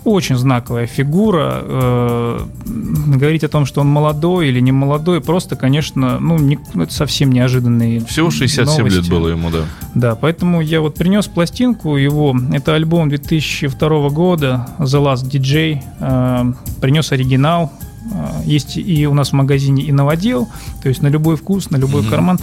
очень 0.04 0.36
знаковая 0.36 0.86
фигура. 0.86 1.60
Э, 1.62 2.40
говорить 2.66 3.44
о 3.44 3.48
том, 3.48 3.64
что 3.66 3.80
он 3.80 3.88
молодой 3.88 4.48
или 4.48 4.60
не 4.60 4.72
молодой, 4.72 5.20
просто, 5.20 5.54
конечно, 5.56 6.18
ну, 6.18 6.36
не- 6.38 6.58
ну, 6.74 6.82
это 6.82 6.92
совсем 6.92 7.30
неожиданные 7.30 8.04
Всего 8.04 8.30
67 8.30 8.84
лет 8.86 8.94
новости. 8.94 9.10
было 9.10 9.28
ему, 9.28 9.50
да. 9.50 9.60
Да, 9.94 10.14
поэтому 10.16 10.60
я 10.60 10.80
вот 10.80 10.94
принес 10.96 11.26
пластинку 11.26 11.96
его. 11.96 12.36
Это 12.52 12.74
альбом 12.74 13.08
2002 13.08 14.08
года 14.10 14.68
The 14.78 15.00
Last 15.02 15.30
DJ. 15.30 15.82
Э, 16.00 16.52
принес 16.80 17.12
оригинал. 17.12 17.72
Э, 18.12 18.42
есть 18.44 18.76
и 18.76 19.06
у 19.06 19.14
нас 19.14 19.30
в 19.30 19.32
магазине 19.34 19.82
и 19.82 19.92
новодел, 19.92 20.48
то 20.82 20.88
есть 20.88 21.02
на 21.02 21.08
любой 21.08 21.36
вкус, 21.36 21.70
на 21.70 21.76
любой 21.76 22.02
Мгм. 22.02 22.10
карман. 22.10 22.38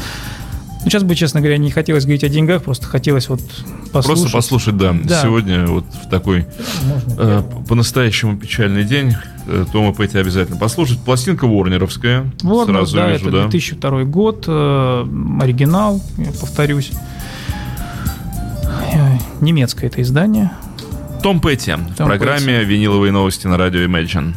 Ну, 0.84 0.92
сейчас 0.92 1.02
бы, 1.02 1.16
честно 1.16 1.40
говоря, 1.42 1.58
не 1.58 1.72
хотелось 1.72 2.04
говорить 2.04 2.24
о 2.24 2.30
деньгах, 2.30 2.62
просто 2.62 2.86
хотелось 2.86 3.28
вот 3.28 3.42
послушать. 3.92 4.22
Просто 4.22 4.30
послушать, 4.30 4.78
да. 4.78 4.96
Да. 5.04 5.22
Сегодня 5.24 5.66
вот 5.66 5.86
в 6.04 6.08
такой 6.10 6.46
Можно 6.84 7.16
э, 7.18 7.44
по-настоящему 7.68 8.38
печальный 8.38 8.84
день 8.84 9.16
э, 9.48 9.66
Тома 9.72 9.96
Петти 9.96 10.20
обязательно 10.20 10.58
послушать. 10.58 11.00
Пластинка 11.00 11.48
Ворнеровская. 11.48 12.32
Вот, 12.44 12.68
сразу 12.68 12.98
да, 12.98 13.12
вижу, 13.12 13.30
это 13.30 13.38
да. 13.38 13.42
2002 13.48 14.04
год, 14.04 14.46
э, 14.48 15.06
оригинал, 15.42 16.02
я 16.18 16.32
повторюсь. 16.40 16.92
Немецкое 19.42 19.90
это 19.90 20.02
издание. 20.02 20.52
Том 21.22 21.40
Петти 21.40 21.74
в 21.74 21.96
Том 21.96 22.08
программе 22.08 22.64
«Виниловые 22.64 23.12
новости» 23.12 23.48
на 23.48 23.58
радио 23.58 23.82
Imagine. 23.82 24.36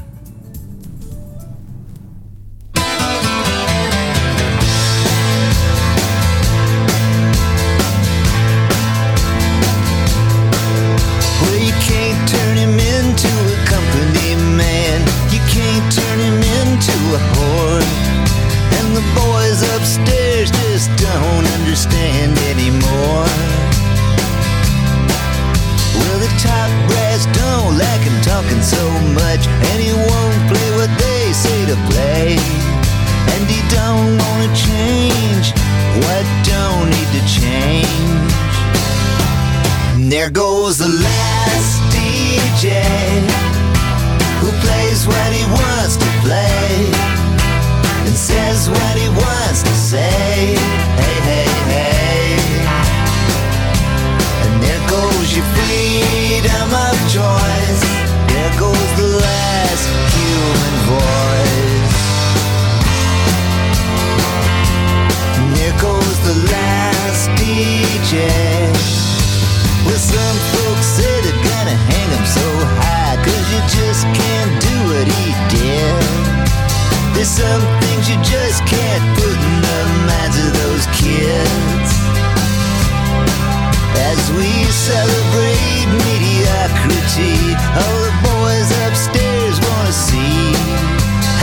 We 84.37 84.51
celebrate 84.71 85.87
mediocrity, 86.09 87.55
all 87.81 87.99
the 88.07 88.15
boys 88.27 88.69
upstairs 88.87 89.57
wanna 89.67 89.93
see 89.93 90.53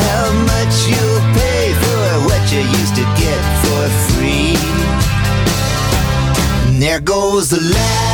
how 0.01 0.25
much 0.51 0.75
you'll 0.89 1.25
pay 1.33 1.73
for 1.85 2.05
what 2.27 2.43
you 2.51 2.61
used 2.61 2.95
to 2.95 3.05
get 3.17 3.41
for 3.63 3.83
free. 4.13 4.57
And 6.67 6.81
there 6.81 6.99
goes 6.99 7.49
the 7.49 7.61
last 7.61 8.04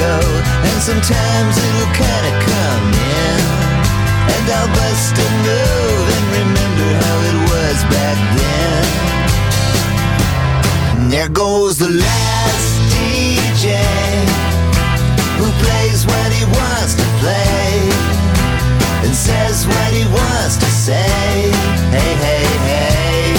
And 0.00 0.82
sometimes 0.82 1.58
it'll 1.58 1.92
kinda 1.92 2.32
come 2.46 2.86
in. 2.94 3.40
And 4.34 4.44
I'll 4.56 4.70
bust 4.78 5.18
a 5.18 5.28
move 5.46 6.06
and 6.16 6.24
remember 6.38 6.88
how 7.02 7.16
it 7.30 7.38
was 7.50 7.78
back 7.94 8.18
then. 8.38 8.84
And 10.98 11.12
there 11.12 11.28
goes 11.28 11.78
the 11.78 11.90
last 11.90 12.70
DJ 12.94 13.64
who 15.38 15.50
plays 15.62 16.06
what 16.06 16.30
he 16.32 16.44
wants 16.44 16.94
to 16.94 17.06
play 17.18 17.90
and 19.04 19.14
says 19.14 19.66
what 19.66 19.90
he 19.92 20.04
wants 20.04 20.56
to 20.58 20.66
say. 20.66 21.50
Hey, 21.90 22.14
hey, 22.24 22.46
hey. 22.70 23.34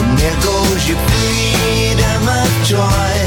And 0.00 0.18
there 0.18 0.38
goes 0.42 0.88
your 0.88 1.00
freedom 1.10 2.28
of 2.28 2.50
choice. 2.70 3.23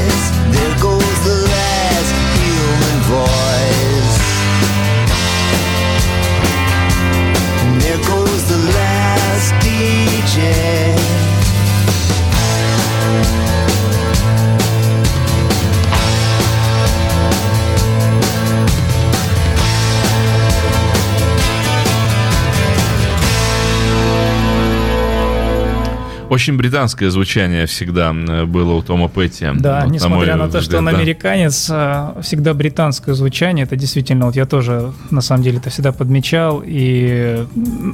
Очень 26.30 26.56
британское 26.56 27.10
звучание 27.10 27.66
всегда 27.66 28.12
было 28.12 28.74
у 28.74 28.82
Тома 28.82 29.08
Петти. 29.08 29.46
Да, 29.54 29.82
Вот, 29.84 29.92
несмотря 29.92 30.36
мой 30.36 30.46
на 30.46 30.52
то, 30.52 30.60
что 30.60 30.76
взгляд, 30.76 30.78
он 30.80 30.84
да. 30.86 30.90
американец, 30.98 31.68
а, 31.70 32.20
всегда 32.22 32.54
британское 32.54 33.14
звучание. 33.14 33.64
Это 33.64 33.76
действительно, 33.76 34.26
вот 34.26 34.36
я 34.36 34.46
тоже 34.46 34.92
на 35.10 35.20
самом 35.20 35.42
деле 35.42 35.58
это 35.58 35.70
всегда 35.70 35.92
подмечал. 35.92 36.62
И 36.64 37.46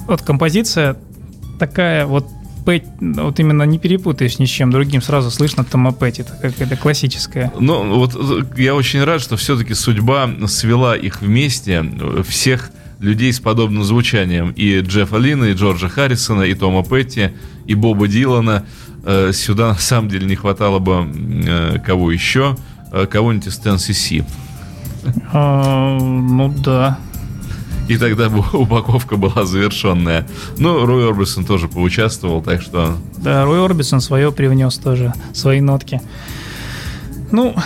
вот 0.07 0.23
композиция 0.23 0.97
такая 1.59 2.07
вот 2.07 2.26
Пэт- 2.64 2.87
вот 3.00 3.38
именно 3.41 3.64
не 3.64 3.79
перепутаешь 3.79 4.38
ни 4.38 4.47
с 4.47 4.49
чем 4.49 4.71
другим, 4.71 5.03
сразу 5.03 5.31
слышно 5.31 5.64
Тома 5.64 5.93
Петти, 5.93 6.23
это 6.23 6.33
какая-то 6.41 6.76
классическая. 6.76 7.53
Ну, 7.61 7.95
вот 7.97 8.17
э, 8.17 8.41
я 8.57 8.75
очень 8.75 9.05
рад, 9.05 9.21
что 9.21 9.37
все-таки 9.37 9.75
судьба 9.75 10.31
свела 10.47 10.97
их 10.97 11.21
вместе, 11.21 11.85
э, 11.85 12.23
всех 12.26 12.71
людей 13.05 13.33
с 13.33 13.41
подобным 13.41 13.85
звучанием. 13.85 14.51
И 14.53 14.81
Джеффа 14.81 15.17
Лина, 15.17 15.45
и 15.45 15.55
Джорджа 15.55 15.89
Харрисона, 15.89 16.43
и 16.43 16.55
Тома 16.55 16.83
Петти, 16.83 17.31
и 17.67 17.75
Боба 17.75 18.09
Дилана. 18.09 18.67
Э, 19.05 19.33
Сюда 19.33 19.69
на 19.69 19.79
самом 19.79 20.09
деле 20.09 20.27
не 20.27 20.35
хватало 20.35 20.79
бы 20.79 21.07
э, 21.47 21.79
кого 21.85 22.11
еще, 22.11 22.57
Э, 22.95 23.07
кого-нибудь 23.07 23.49
из 23.49 23.59
Тенси 23.59 24.25
А, 25.33 25.99
ну 25.99 26.49
да. 26.49 26.99
И 27.88 27.97
тогда 27.97 28.29
бы 28.29 28.38
упаковка 28.53 29.17
была 29.17 29.45
завершенная. 29.45 30.29
Ну, 30.59 30.87
Рой 30.87 31.09
Орбисон 31.09 31.45
тоже 31.45 31.67
поучаствовал, 31.67 32.40
так 32.40 32.62
что... 32.62 32.97
Да, 33.19 33.45
Рой 33.45 33.64
Орбисон 33.64 34.01
свое 34.01 34.31
привнес 34.31 34.79
тоже, 34.79 35.12
свои 35.33 35.61
нотки. 35.61 36.01
Ну, 37.33 37.57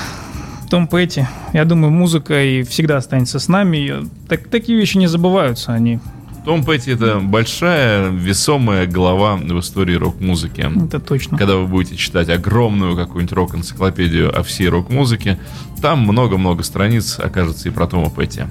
Том 0.69 0.87
Петти, 0.87 1.27
я 1.53 1.65
думаю, 1.65 1.91
музыка 1.91 2.43
и 2.43 2.63
всегда 2.63 2.99
останется 2.99 3.39
с 3.39 3.49
нами. 3.49 4.09
Так, 4.29 4.49
такие 4.49 4.79
вещи 4.79 4.99
не 4.99 5.07
забываются, 5.07 5.73
они. 5.73 5.99
Том 6.45 6.65
Петти 6.65 6.93
это 6.93 7.21
большая, 7.21 8.11
весомая 8.11 8.87
глава 8.87 9.37
в 9.37 9.61
истории 9.61 9.95
рок-музыки. 9.95 10.67
Это 10.87 11.01
точно. 11.01 11.37
Когда 11.37 11.57
вы 11.57 11.67
будете 11.67 11.97
читать 11.97 12.29
огромную 12.29 12.97
какую-нибудь 12.97 13.33
рок-энциклопедию 13.33 14.35
о 14.35 14.43
всей 14.43 14.69
рок-музыке, 14.69 15.39
там 15.83 16.01
много-много 16.01 16.63
страниц 16.63 17.19
окажется 17.19 17.69
и 17.69 17.73
про 17.73 17.87
Тома 17.87 18.11
Петти. 18.11 18.43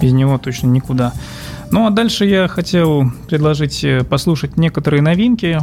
Без 0.00 0.12
него 0.12 0.38
точно 0.38 0.68
никуда. 0.68 1.12
Ну 1.70 1.86
а 1.86 1.90
дальше 1.90 2.26
я 2.26 2.48
хотел 2.48 3.10
предложить 3.28 3.82
э, 3.82 4.04
послушать 4.04 4.56
некоторые 4.58 5.00
новинки, 5.02 5.58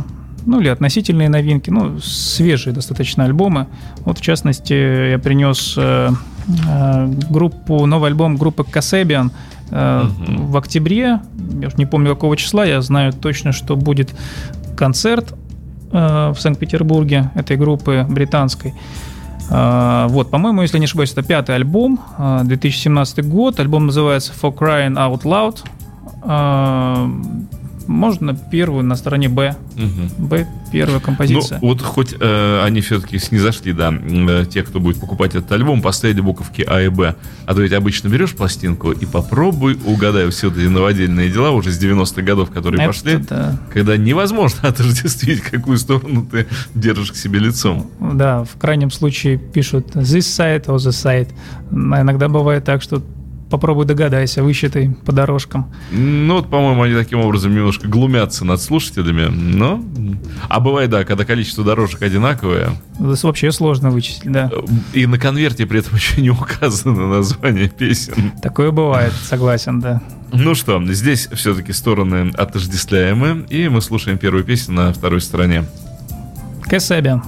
ну 0.49 0.59
или 0.59 0.67
относительные 0.69 1.29
новинки, 1.29 1.69
ну 1.69 1.99
свежие 1.99 2.73
достаточно 2.73 3.23
альбомы. 3.25 3.67
Вот 4.05 4.17
в 4.17 4.21
частности 4.21 5.11
я 5.11 5.19
принес 5.19 5.75
э, 5.77 6.09
э, 6.67 7.07
группу, 7.29 7.85
новый 7.85 8.09
альбом 8.09 8.35
группы 8.37 8.63
Kasabian 8.63 9.31
э, 9.71 10.03
Мгм. 10.03 10.47
в 10.47 10.57
октябре, 10.57 11.19
я 11.61 11.67
уж 11.67 11.75
не 11.75 11.85
помню 11.85 12.09
какого 12.15 12.35
числа, 12.35 12.65
я 12.65 12.81
знаю 12.81 13.13
точно, 13.13 13.51
что 13.51 13.75
будет 13.75 14.13
концерт 14.75 15.33
э, 15.91 16.33
в 16.35 16.41
Санкт-Петербурге 16.41 17.29
этой 17.35 17.55
группы 17.57 18.05
британской. 18.09 18.73
А, 19.51 20.07
Вот, 20.09 20.29
по-моему, 20.29 20.61
если 20.61 20.77
не 20.79 20.85
ошибаюсь, 20.85 21.11
это 21.11 21.23
пятый 21.23 21.55
альбом, 21.55 21.99
а, 22.17 22.43
2017 22.43 23.25
год. 23.27 23.59
Альбом 23.59 23.87
называется 23.87 24.31
For 24.39 24.55
Crying 24.55 24.95
Out 24.95 25.23
Loud. 25.23 25.63
Можно 27.89 28.35
первую 28.35 28.83
на 28.83 28.95
стороне 28.95 29.29
Б. 29.29 29.55
Мгм. 29.75 30.27
Б 30.27 30.47
первая 30.71 30.99
Ну, 30.99 31.01
композиция. 31.01 31.57
вот 31.59 31.81
хоть 31.81 32.13
э, 32.19 32.61
они 32.63 32.81
все-таки 32.81 33.17
снизошли, 33.17 33.73
да, 33.73 33.91
э, 33.91 34.45
те, 34.47 34.61
кто 34.61 34.79
будет 34.79 34.99
покупать 34.99 35.33
этот 35.33 35.51
альбом, 35.51 35.81
поставили 35.81 36.21
буковки 36.21 36.61
А 36.67 36.81
и 36.81 36.89
Б. 36.89 37.15
А 37.47 37.53
то 37.55 37.61
ведь 37.61 37.73
обычно 37.73 38.07
берешь 38.09 38.35
пластинку 38.35 38.91
и 38.91 39.05
попробуй 39.07 39.75
угадай 39.85 40.29
все 40.29 40.49
эти 40.49 40.67
новодельные 40.67 41.31
дела 41.31 41.49
уже 41.49 41.71
с 41.71 41.83
90-х 41.83 42.21
годов, 42.21 42.51
которые 42.51 42.79
Это 42.83 42.93
пошли, 42.93 43.17
да. 43.27 43.57
когда 43.73 43.97
невозможно 43.97 44.59
отождествить, 44.69 45.41
какую 45.41 45.79
сторону 45.79 46.27
ты 46.31 46.45
держишь 46.75 47.11
к 47.11 47.15
себе 47.15 47.39
лицом. 47.39 47.89
Да, 47.99 48.43
в 48.43 48.55
крайнем 48.59 48.91
случае 48.91 49.39
пишут 49.39 49.95
this 49.95 50.19
side 50.19 50.65
or 50.67 50.75
the 50.75 50.91
side. 50.91 51.29
А 51.71 52.01
иногда 52.01 52.29
бывает 52.29 52.63
так, 52.65 52.83
что 52.83 53.01
попробуй 53.49 53.85
догадайся, 53.85 54.43
высчитай 54.43 54.89
по 55.05 55.11
дорожкам. 55.11 55.73
Ну, 55.91 56.35
вот, 56.35 56.49
по-моему, 56.49 56.83
они 56.83 56.93
таким 56.95 57.19
образом 57.19 57.53
немножко 57.53 57.87
глумятся 57.87 58.45
над 58.45 58.61
слушателями, 58.61 59.25
но... 59.25 59.83
А 60.47 60.59
бывает, 60.59 60.89
да, 60.89 61.03
когда 61.03 61.25
количество 61.25 61.63
дорожек 61.63 62.01
одинаковое, 62.01 62.69
Это 62.99 63.27
вообще 63.27 63.51
сложно 63.51 63.89
вычислить, 63.89 64.31
да. 64.31 64.51
и 64.93 65.05
на 65.05 65.17
конверте 65.17 65.65
при 65.65 65.79
этом 65.79 65.95
еще 65.97 66.21
не 66.21 66.29
указано 66.29 67.07
название 67.07 67.69
песен. 67.69 68.31
Такое 68.41 68.71
бывает, 68.71 69.13
согласен, 69.13 69.79
да. 69.79 70.01
Ну 70.31 70.53
что, 70.53 70.81
здесь 70.93 71.27
все-таки 71.33 71.73
стороны 71.73 72.31
отождествляемы, 72.37 73.45
и 73.49 73.67
мы 73.67 73.81
слушаем 73.81 74.17
первую 74.17 74.43
песню 74.43 74.75
на 74.75 74.93
второй 74.93 75.21
стороне. 75.21 75.65
Кэсэбиан. 76.63 77.23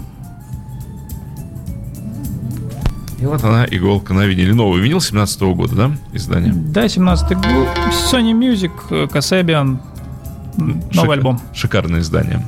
И 3.22 3.26
вот 3.26 3.44
она, 3.44 3.66
иголка 3.70 4.14
на 4.14 4.26
виниле. 4.26 4.54
Новый 4.56 4.82
винил 4.82 5.00
17 5.00 5.42
года, 5.54 5.76
да, 5.76 5.92
издание? 6.12 6.52
Да, 6.54 6.86
17-й 6.86 7.36
год. 7.36 7.68
Sony 8.12 8.34
Music, 8.34 8.72
э, 8.90 9.08
Касабиан. 9.08 9.80
Новый 10.58 10.82
Шик- 10.92 11.12
альбом. 11.14 11.42
Шикарное 11.54 12.00
издание. 12.00 12.44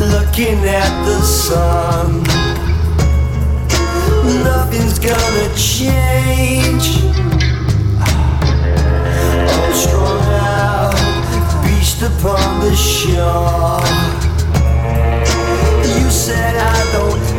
Looking 0.00 0.64
at 0.64 0.92
the 1.06 1.20
sun. 1.20 2.22
Nothing's 4.42 4.98
gonna 4.98 5.48
change. 5.54 6.86
Strung 9.74 10.18
out, 10.18 10.21
upon 12.02 12.60
the 12.60 12.74
shore. 12.74 13.80
You 15.96 16.10
said 16.10 16.56
I 16.56 16.92
don't 16.92 17.31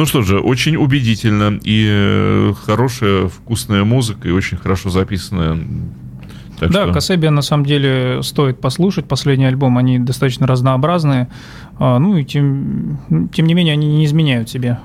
Ну 0.00 0.06
что 0.06 0.22
же, 0.22 0.38
очень 0.40 0.76
убедительно 0.76 1.60
и 1.62 1.86
э, 1.86 2.54
хорошая, 2.64 3.28
вкусная 3.28 3.84
музыка 3.84 4.28
и 4.28 4.30
очень 4.30 4.56
хорошо 4.56 4.88
записанная. 4.88 5.58
Так 6.58 6.70
да, 6.70 6.84
что- 6.84 6.92
Касебия 6.94 7.30
на 7.30 7.42
самом 7.42 7.66
деле 7.66 8.22
стоит 8.22 8.62
послушать. 8.62 9.04
Последний 9.04 9.44
альбом, 9.44 9.76
они 9.76 9.98
достаточно 9.98 10.46
разнообразные. 10.46 11.28
А, 11.78 11.98
Ну 11.98 12.16
и 12.16 12.24
тем, 12.24 12.98
тем 13.34 13.44
не 13.44 13.52
менее 13.52 13.74
они 13.74 13.88
не 13.88 14.06
изменяют 14.06 14.48
себе. 14.48 14.78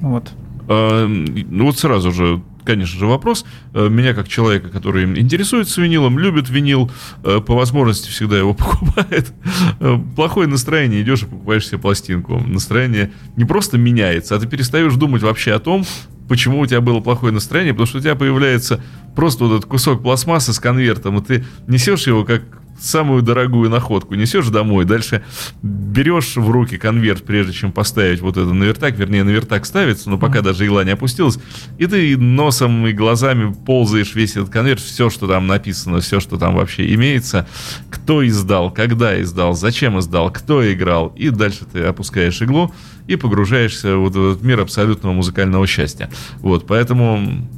Вот. 0.00 0.32
А, 0.68 1.06
Ну 1.06 1.64
вот 1.66 1.78
сразу 1.78 2.10
же, 2.10 2.42
конечно 2.64 2.98
же, 2.98 3.06
вопрос. 3.06 3.44
Э, 3.74 3.88
Меня 3.88 4.14
как 4.14 4.28
человека, 4.28 4.68
который 4.68 5.04
интересуется 5.18 5.80
винилом, 5.80 6.18
любит 6.18 6.48
винил, 6.48 6.90
э, 7.24 7.40
по 7.40 7.54
возможности 7.54 8.10
всегда 8.10 8.38
его 8.38 8.54
покупает. 8.54 9.32
Э, 9.80 9.98
Плохое 10.16 10.48
настроение, 10.48 11.02
идешь 11.02 11.22
и 11.22 11.26
покупаешь 11.26 11.66
себе 11.66 11.78
пластинку. 11.78 12.38
Настроение 12.38 13.12
не 13.36 13.44
просто 13.44 13.78
меняется, 13.78 14.36
а 14.36 14.38
ты 14.38 14.46
перестаешь 14.46 14.94
думать 14.94 15.22
вообще 15.22 15.52
о 15.52 15.58
том, 15.58 15.84
почему 16.28 16.60
у 16.60 16.66
тебя 16.66 16.80
было 16.80 17.00
плохое 17.00 17.32
настроение, 17.32 17.74
потому 17.74 17.86
что 17.86 17.98
у 17.98 18.00
тебя 18.00 18.14
появляется 18.14 18.80
просто 19.14 19.44
вот 19.44 19.58
этот 19.58 19.66
кусок 19.66 20.02
пластмассы 20.02 20.52
с 20.52 20.58
конвертом, 20.58 21.18
и 21.18 21.22
ты 21.24 21.44
несешь 21.66 22.06
его 22.06 22.24
как 22.24 22.42
самую 22.80 23.22
дорогую 23.22 23.70
находку, 23.70 24.14
несешь 24.14 24.48
домой, 24.48 24.84
дальше 24.84 25.22
берешь 25.62 26.36
в 26.36 26.50
руки 26.50 26.78
конверт, 26.78 27.24
прежде 27.24 27.52
чем 27.52 27.72
поставить 27.72 28.20
вот 28.20 28.36
это 28.36 28.52
на 28.52 28.64
вертак, 28.64 28.96
вернее, 28.96 29.24
на 29.24 29.30
вертак 29.30 29.66
ставится, 29.66 30.10
но 30.10 30.18
пока 30.18 30.40
даже 30.40 30.66
игла 30.66 30.84
не 30.84 30.90
опустилась, 30.90 31.38
и 31.78 31.86
ты 31.86 32.16
носом 32.16 32.86
и 32.86 32.92
глазами 32.92 33.54
ползаешь 33.66 34.14
весь 34.14 34.32
этот 34.32 34.50
конверт, 34.50 34.80
все, 34.80 35.10
что 35.10 35.28
там 35.28 35.46
написано, 35.46 36.00
все, 36.00 36.20
что 36.20 36.38
там 36.38 36.54
вообще 36.54 36.92
имеется, 36.94 37.46
кто 37.90 38.26
издал, 38.26 38.70
когда 38.70 39.20
издал, 39.20 39.54
зачем 39.54 39.98
издал, 39.98 40.30
кто 40.30 40.70
играл, 40.72 41.08
и 41.16 41.30
дальше 41.30 41.64
ты 41.70 41.80
опускаешь 41.80 42.40
иглу 42.42 42.74
и 43.06 43.16
погружаешься 43.16 43.96
вот 43.96 44.14
в 44.14 44.30
этот 44.32 44.42
мир 44.42 44.60
абсолютного 44.60 45.12
музыкального 45.12 45.66
счастья. 45.66 46.10
Вот, 46.40 46.66
поэтому 46.66 47.48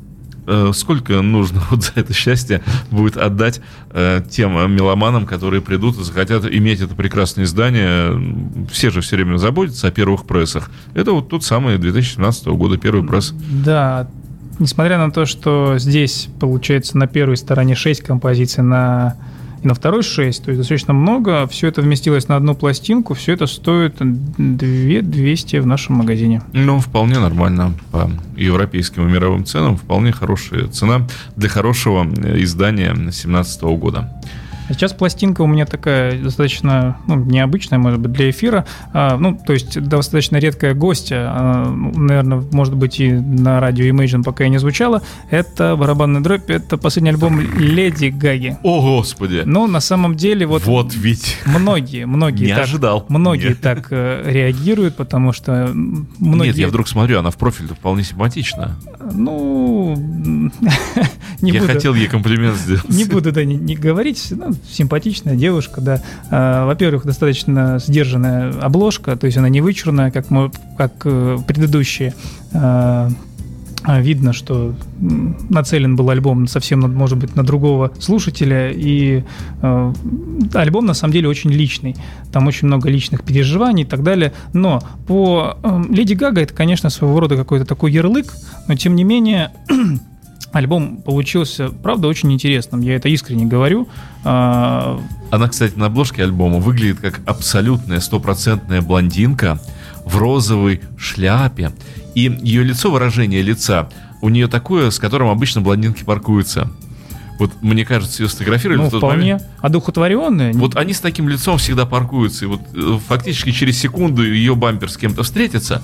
сколько 0.73 1.21
нужно 1.23 1.63
вот 1.71 1.85
за 1.85 1.93
это 1.95 2.13
счастье 2.13 2.63
будет 2.91 3.17
отдать 3.17 3.61
э, 3.91 4.23
тем 4.29 4.57
э, 4.59 4.69
меломанам, 4.69 5.27
которые 5.27 5.63
придут 5.63 5.99
и 5.99 6.03
захотят 6.03 6.45
иметь 6.47 6.81
это 6.81 6.95
прекрасное 6.95 7.45
издание. 7.45 8.67
Все 8.71 8.91
же 8.91 9.01
все 9.01 9.17
время 9.17 9.37
заботятся 9.37 9.89
о 9.89 9.91
первых 9.91 10.25
прессах. 10.27 10.71
Это 10.95 11.13
вот 11.13 11.29
тот 11.29 11.45
самый 11.45 11.79
2017 11.79 12.47
года 12.49 12.77
первый 12.77 13.07
пресс. 13.07 13.35
Да, 13.65 14.09
несмотря 14.59 14.99
на 14.99 15.11
то, 15.11 15.27
что 15.27 15.79
здесь 15.79 16.29
получается 16.41 16.99
на 16.99 17.07
первой 17.07 17.37
стороне 17.37 17.75
6 17.75 18.03
композиций, 18.03 18.63
на 18.63 19.17
на 19.65 19.75
второй 19.75 20.03
6, 20.03 20.45
то 20.45 20.51
есть 20.51 20.59
достаточно 20.59 20.95
много, 20.95 21.47
все 21.47 21.69
это 21.69 21.83
вместилось 21.83 22.29
на 22.29 22.37
одну 22.37 22.55
пластинку, 22.55 23.15
все 23.15 23.33
это 23.33 23.47
стоит 23.47 23.97
2200 23.99 25.57
в 25.57 25.67
нашем 25.67 25.97
магазине. 25.97 26.43
Ну, 26.53 26.79
вполне 26.81 27.19
нормально 27.19 27.73
по 27.91 28.11
европейским 28.37 29.09
и 29.09 29.11
мировым 29.11 29.45
ценам. 29.45 29.77
Вполне 29.77 30.13
хорошая 30.13 30.69
цена 30.69 31.07
для 31.37 31.49
хорошего 31.49 32.05
э, 32.05 32.43
издания 32.43 32.93
2017 32.95 33.63
года. 33.63 34.13
Сейчас 34.69 34.93
пластинка 34.93 35.43
у 35.43 35.47
меня 35.47 35.67
такая 35.67 36.19
достаточно 36.21 36.97
ну, 37.07 37.17
необычная, 37.17 37.79
может 37.79 38.01
быть, 38.01 38.13
для 38.13 38.31
эфира. 38.31 38.67
А, 38.93 39.17
ну, 39.17 39.39
то 39.47 39.53
есть 39.53 39.81
достаточно 39.81 40.37
редкая 40.39 40.75
гостья. 40.75 41.29
А, 41.31 41.71
ну, 41.71 41.93
наверное, 41.99 42.43
может 42.53 42.75
быть, 42.75 43.01
и 43.01 43.13
на 43.13 43.61
радио 43.61 43.85
Imagine 43.87 44.23
пока 44.23 44.45
и 44.45 44.49
не 44.49 44.59
звучала. 44.59 45.03
Это 45.31 45.77
барабанный 45.77 46.21
дробь, 46.21 46.49
это 46.51 46.77
последний 46.79 47.11
альбом 47.11 47.41
Леди 47.41 48.07
Гаги. 48.07 48.57
О, 48.63 48.81
Господи! 48.81 49.43
Но 49.45 49.67
на 49.67 49.81
самом 49.81 50.17
деле 50.17 50.47
вот, 50.47 50.65
Вот 50.65 50.95
ведь 50.95 51.39
многие, 51.45 52.07
многие 52.07 52.47
не 52.47 52.55
так, 52.55 52.65
ожидал. 52.65 53.07
многие 53.09 53.49
Нет. 53.49 53.61
так 53.61 53.89
э, 53.91 54.23
реагируют, 54.27 54.97
потому 54.97 55.33
что 55.33 55.71
многие... 55.75 56.49
Нет, 56.49 56.57
я 56.59 56.69
вдруг 56.69 56.89
смотрю, 56.89 57.19
она 57.19 57.31
в 57.31 57.37
профиле 57.37 57.69
вполне 57.69 58.05
симпатична. 58.05 58.77
Ну, 59.13 59.95
не 61.41 61.51
я 61.51 61.61
буду. 61.61 61.73
хотел 61.73 61.95
ей 61.95 62.07
комплимент 62.09 62.57
сделать. 62.57 62.89
Не 62.89 63.05
буду, 63.05 63.33
да, 63.33 63.45
не, 63.45 63.57
не 63.57 63.77
говорить. 63.77 64.29
Ну, 64.31 64.54
симпатичная 64.69 65.37
девушка, 65.37 65.81
да. 65.81 66.01
А, 66.31 66.67
во-первых, 66.67 67.05
достаточно 67.05 67.79
сдержанная 67.79 68.53
обложка, 68.61 69.17
то 69.17 69.27
есть 69.27 69.37
она 69.37 69.49
не 69.49 69.61
вычурная, 69.61 70.11
как, 70.11 70.31
мо- 70.31 70.53
как 70.77 70.93
э, 71.05 71.39
предыдущие. 71.47 72.15
А, 72.53 73.11
а, 73.87 74.01
видно, 74.01 74.33
что 74.33 74.75
нацелен 74.99 75.95
был 75.95 76.09
альбом 76.09 76.47
совсем, 76.47 76.81
может 76.81 77.19
быть, 77.19 77.37
на 77.37 77.43
другого 77.43 77.93
слушателя, 77.99 78.71
и 78.71 79.25
э, 79.61 79.93
альбом 80.55 80.87
на 80.87 80.95
самом 80.95 81.13
деле 81.13 81.29
очень 81.29 81.51
личный. 81.51 81.95
Там 82.33 82.47
очень 82.47 82.67
много 82.67 82.89
личных 82.89 83.23
переживаний 83.25 83.85
и 83.85 83.87
так 83.87 84.03
далее. 84.03 84.33
Но 84.55 84.83
по 85.07 85.59
э, 85.63 85.83
Леди 85.91 86.15
Гага 86.15 86.41
это, 86.41 86.55
конечно, 86.55 86.89
своего 86.89 87.21
рода 87.21 87.37
какой-то 87.37 87.67
такой 87.67 87.93
ярлык, 87.93 88.33
но 88.69 88.75
тем 88.75 88.97
не 88.97 89.05
менее 89.05 89.53
альбом 90.55 90.99
получился, 90.99 91.69
правда, 91.69 92.09
очень 92.09 92.33
интересным. 92.33 92.81
Я 92.81 92.97
это 92.97 93.09
искренне 93.09 93.45
говорю. 93.45 93.89
А, 94.25 95.01
Она, 95.31 95.49
кстати, 95.49 95.77
на 95.77 95.87
обложке 95.87 96.23
альбома 96.23 96.59
выглядит 96.59 97.01
как 97.01 97.21
абсолютная 97.27 98.01
стопроцентная 98.01 98.81
блондинка 98.81 99.61
в 100.05 100.17
розовой 100.17 100.81
шляпе. 100.97 101.73
И 102.15 102.23
ее 102.43 102.63
лицо, 102.63 102.91
выражение 102.91 103.43
лица, 103.43 103.89
у 104.23 104.29
нее 104.29 104.47
такое, 104.47 104.91
с 104.91 104.99
которым 104.99 105.29
обычно 105.29 105.61
блондинки 105.61 106.05
паркуются. 106.05 106.71
Вот 107.39 107.51
мне 107.63 107.85
кажется, 107.85 108.23
ее 108.23 108.29
сфотографировали 108.29 108.79
ну, 108.79 108.87
в 108.87 108.91
тот 108.91 108.99
вполне 108.99 109.35
момент. 109.35 109.43
одухотворенная. 109.61 110.53
Вот 110.53 110.77
они 110.77 110.93
с 110.93 111.01
таким 111.01 111.29
лицом 111.29 111.59
всегда 111.59 111.85
паркуются. 111.85 112.45
И 112.45 112.49
вот 112.49 112.61
э, 112.73 112.99
фактически 113.09 113.51
через 113.51 113.77
секунду 113.77 114.23
ее 114.25 114.55
бампер 114.55 114.89
с 114.89 114.97
кем-то 114.97 115.25
встретится. 115.25 115.83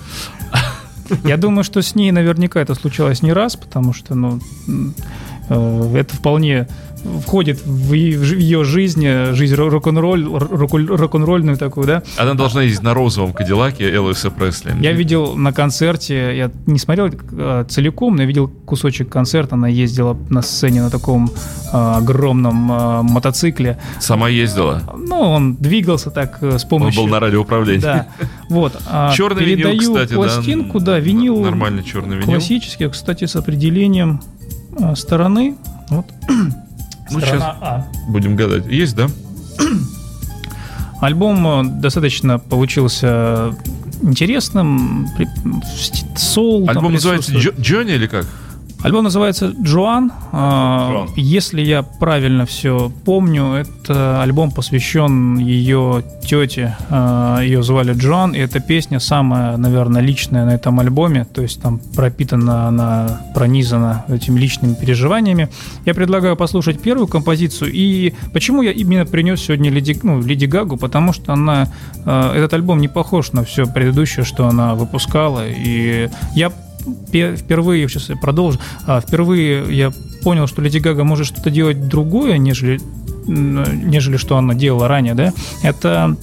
Я 1.24 1.36
думаю, 1.36 1.64
что 1.64 1.82
с 1.82 1.94
ней 1.94 2.12
наверняка 2.12 2.60
это 2.60 2.74
случалось 2.74 3.22
не 3.22 3.32
раз, 3.32 3.56
потому 3.56 3.92
что, 3.92 4.14
ну, 4.14 4.40
это 5.50 6.14
вполне 6.14 6.66
входит 7.24 7.60
в 7.64 7.92
ее 7.94 8.64
жизнь, 8.64 9.02
э, 9.04 9.32
жизнь 9.34 9.54
ро- 9.54 9.70
рок-н-ролль, 9.70 10.24
рок- 10.26 10.74
рок-н-ролльную 10.74 11.56
такую, 11.56 11.86
да. 11.86 12.02
Она 12.18 12.34
должна 12.34 12.62
ездить 12.62 12.82
на 12.82 12.92
розовом 12.94 13.32
Кадиллаке 13.32 13.90
Элвиса 13.90 14.30
Пресли. 14.30 14.74
Я 14.80 14.92
видел 14.92 15.34
на 15.34 15.52
концерте, 15.52 16.36
я 16.36 16.50
не 16.66 16.78
смотрел 16.78 17.08
э, 17.32 17.64
целиком, 17.68 18.16
но 18.16 18.22
я 18.22 18.28
видел 18.28 18.48
кусочек 18.48 19.08
концерта, 19.08 19.54
она 19.54 19.68
ездила 19.68 20.16
на 20.28 20.42
сцене 20.42 20.82
на 20.82 20.90
таком 20.90 21.30
э, 21.72 21.76
огромном 21.76 22.70
э, 22.70 23.02
мотоцикле. 23.02 23.78
Сама 23.98 24.28
ездила. 24.28 24.82
Ну, 24.98 25.18
он 25.20 25.56
двигался 25.56 26.10
так 26.10 26.38
э, 26.42 26.58
с 26.58 26.64
Он 26.64 26.68
помощью... 26.68 27.02
был 27.02 27.08
на 27.08 27.18
радиоуправлении. 27.18 27.80
Да, 27.80 28.08
вот. 28.50 28.78
а 28.86 29.12
Черный 29.16 29.44
винил, 29.44 29.68
передаю 29.70 29.78
кстати, 29.94 30.10
да. 30.10 30.16
пластинку, 30.16 30.80
да, 30.80 30.98
винил 30.98 31.40
Нормальный 31.40 31.82
черный 31.82 32.16
винил. 32.16 32.32
классический, 32.32 32.88
кстати, 32.88 33.24
с 33.24 33.36
определением 33.36 34.20
стороны. 34.96 35.56
Вот. 35.88 36.06
Ну, 37.10 37.20
Сторона 37.20 37.56
А. 37.60 37.86
Будем 38.08 38.36
гадать. 38.36 38.66
Есть, 38.66 38.94
да? 38.94 39.08
Альбом 41.00 41.46
э, 41.46 41.80
достаточно 41.80 42.38
получился 42.38 43.54
интересным, 44.02 45.08
сти- 45.74 46.06
соул. 46.16 46.66
там 46.66 46.76
Альбом 46.78 46.92
называется 46.92 47.32
Джонни 47.34 47.94
или 47.94 48.06
как? 48.06 48.26
Альбом 48.82 49.04
называется 49.04 49.52
Джоан. 49.62 50.10
А, 50.32 50.90
Джоан. 50.90 51.08
Если 51.16 51.60
я 51.60 51.82
правильно 51.82 52.46
все 52.46 52.90
помню, 53.04 53.52
это 53.52 54.22
альбом 54.22 54.50
посвящен 54.50 55.36
ее 55.36 56.02
тете. 56.22 56.76
А, 56.88 57.40
Ее 57.40 57.62
звали 57.62 57.92
Джоан, 57.92 58.32
и 58.32 58.38
эта 58.38 58.60
песня 58.60 58.98
самая, 58.98 59.58
наверное, 59.58 60.00
личная 60.00 60.46
на 60.46 60.54
этом 60.54 60.80
альбоме. 60.80 61.26
То 61.26 61.42
есть 61.42 61.60
там 61.60 61.78
пропитана 61.94 62.68
она, 62.68 63.20
пронизана 63.34 64.04
этими 64.08 64.38
личными 64.38 64.72
переживаниями. 64.72 65.50
Я 65.84 65.92
предлагаю 65.92 66.36
послушать 66.36 66.80
первую 66.80 67.06
композицию. 67.06 67.70
И 67.74 68.14
почему 68.32 68.62
я 68.62 68.72
именно 68.72 69.04
принес 69.04 69.42
сегодня 69.42 69.70
Леди, 69.70 69.98
ну, 70.02 70.22
Леди 70.22 70.46
Гагу? 70.46 70.78
Потому 70.78 71.12
что 71.12 71.34
она, 71.34 71.68
а, 72.06 72.34
этот 72.34 72.54
альбом 72.54 72.80
не 72.80 72.88
похож 72.88 73.32
на 73.32 73.44
все 73.44 73.66
предыдущее, 73.66 74.24
что 74.24 74.46
она 74.48 74.74
выпускала. 74.74 75.46
И 75.46 76.08
я 76.34 76.50
впервые, 77.08 77.88
сейчас 77.88 78.08
я 78.08 78.16
продолжу, 78.16 78.58
а, 78.86 79.00
впервые 79.00 79.64
я 79.74 79.92
понял, 80.22 80.46
что 80.46 80.62
Леди 80.62 80.78
Гага 80.78 81.04
может 81.04 81.26
что-то 81.26 81.50
делать 81.50 81.88
другое, 81.88 82.38
нежели, 82.38 82.80
нежели 83.26 84.16
что 84.16 84.36
она 84.36 84.54
делала 84.54 84.88
ранее, 84.88 85.14
да, 85.14 85.32
это 85.62 86.16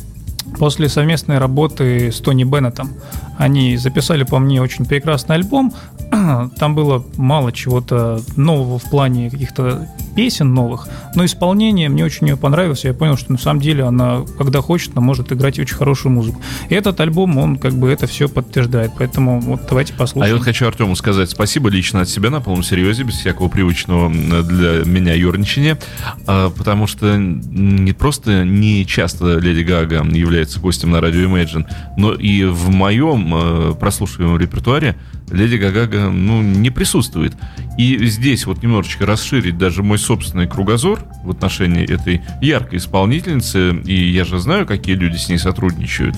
после 0.59 0.89
совместной 0.89 1.37
работы 1.37 2.11
с 2.11 2.19
Тони 2.19 2.43
Беннетом. 2.43 2.91
Они 3.37 3.77
записали, 3.77 4.23
по 4.23 4.39
мне, 4.39 4.61
очень 4.61 4.85
прекрасный 4.85 5.35
альбом. 5.35 5.73
Там 6.57 6.75
было 6.75 7.05
мало 7.17 7.51
чего-то 7.51 8.21
нового 8.35 8.79
в 8.79 8.89
плане 8.89 9.29
каких-то 9.29 9.87
песен 10.15 10.51
новых, 10.53 10.87
но 11.13 11.25
исполнение 11.25 11.89
мне 11.89 12.03
очень 12.03 12.27
ее 12.27 12.37
понравилось. 12.37 12.83
Я 12.83 12.93
понял, 12.95 13.17
что 13.17 13.31
на 13.31 13.37
самом 13.37 13.61
деле 13.61 13.83
она, 13.83 14.23
когда 14.39 14.61
хочет, 14.61 14.93
она 14.93 15.01
может 15.01 15.31
играть 15.31 15.59
очень 15.59 15.75
хорошую 15.75 16.11
музыку. 16.11 16.41
И 16.69 16.73
этот 16.73 16.99
альбом, 16.99 17.37
он 17.37 17.57
как 17.57 17.73
бы 17.73 17.89
это 17.89 18.07
все 18.07 18.27
подтверждает. 18.27 18.93
Поэтому 18.97 19.39
вот 19.39 19.61
давайте 19.69 19.93
А 19.93 19.95
я 19.95 19.99
послушаем. 19.99 20.35
вот 20.35 20.43
хочу 20.43 20.65
Артему 20.65 20.95
сказать 20.95 21.29
спасибо 21.29 21.69
лично 21.69 22.01
от 22.01 22.09
себя 22.09 22.31
на 22.31 22.41
полном 22.41 22.63
серьезе, 22.63 23.03
без 23.03 23.13
всякого 23.15 23.47
привычного 23.47 24.09
для 24.09 24.83
меня 24.85 25.13
юрничания, 25.13 25.77
а, 26.25 26.49
потому 26.49 26.87
что 26.87 27.15
не 27.17 27.93
просто 27.93 28.43
не 28.43 28.87
часто 28.87 29.37
Леди 29.37 29.61
Гага 29.61 30.03
является 30.03 30.59
гостем 30.59 30.89
на 30.89 30.99
радио 30.99 31.21
Imagine, 31.29 31.67
но 31.95 32.13
и 32.13 32.43
в 32.45 32.69
моем 32.69 33.26
э, 33.35 33.73
прослушиваемом 33.79 34.37
репертуаре 34.39 34.95
Леди 35.29 35.55
Гага 35.55 36.09
ну, 36.09 36.41
не 36.41 36.69
присутствует. 36.69 37.33
И 37.77 38.05
здесь 38.07 38.45
вот 38.45 38.63
немножечко 38.63 39.05
расширить 39.05 39.57
даже 39.57 39.83
мой 39.83 39.97
собственный 39.97 40.47
кругозор 40.47 41.03
в 41.23 41.31
отношении 41.31 41.83
этой 41.83 42.21
яркой 42.41 42.79
исполнительницы, 42.79 43.75
и 43.85 44.09
я 44.09 44.23
же 44.23 44.39
знаю, 44.39 44.65
какие 44.65 44.95
люди 44.95 45.17
с 45.17 45.29
ней 45.29 45.37
сотрудничают, 45.37 46.15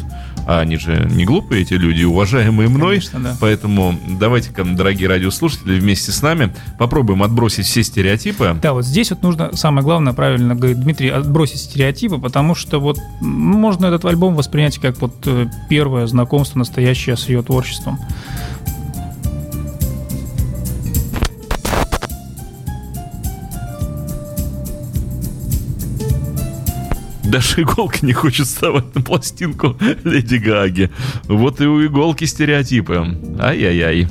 а 0.50 0.62
они 0.62 0.78
же 0.78 1.08
не 1.12 1.26
глупые 1.26 1.62
эти 1.62 1.76
люди, 1.76 2.04
уважаемые 2.04 2.70
мной, 2.70 2.96
Конечно, 2.96 3.20
да. 3.20 3.38
Поэтому 3.40 3.96
давайте-ка, 4.08 4.64
дорогие 4.64 5.08
радиослушатели, 5.08 5.80
вместе 5.80 6.12
с 6.12 6.24
нами 6.24 6.52
попробуем 6.80 7.22
отбросить 7.22 7.68
все 7.68 7.84
стереотипы. 7.84 8.58
Да, 8.60 8.74
вот 8.74 8.84
здесь 8.84 9.12
вот 9.12 9.22
нужно, 9.22 9.56
самое 9.56 9.84
главное, 9.84 10.14
правильно 10.14 10.56
говорит 10.56 10.80
Дмитрий, 10.80 11.10
отбросить 11.10 11.60
стереотипы, 11.60 12.18
потому 12.18 12.56
что 12.56 12.80
вот 12.80 12.98
можно 13.22 13.86
этот 13.86 14.06
альбом 14.06 14.34
воспринять 14.34 14.80
как 14.80 15.00
вот 15.02 15.14
э, 15.28 15.46
первое 15.70 16.08
знакомство 16.08 16.58
настоящее 16.58 17.16
с 17.16 17.30
ее 17.30 17.44
творчеством. 17.44 18.00
Даже 27.30 27.62
иголка 27.62 28.04
не 28.06 28.14
хочет 28.14 28.48
вставать 28.48 28.96
на 28.96 29.02
пластинку 29.02 29.78
Леди 30.04 30.38
Гаги. 30.38 30.90
Вот 31.26 31.62
и 31.62 31.66
у 31.66 31.86
иголки 31.86 32.26
стереотипы. 32.26 33.06
Ай-яй-яй. 33.40 34.08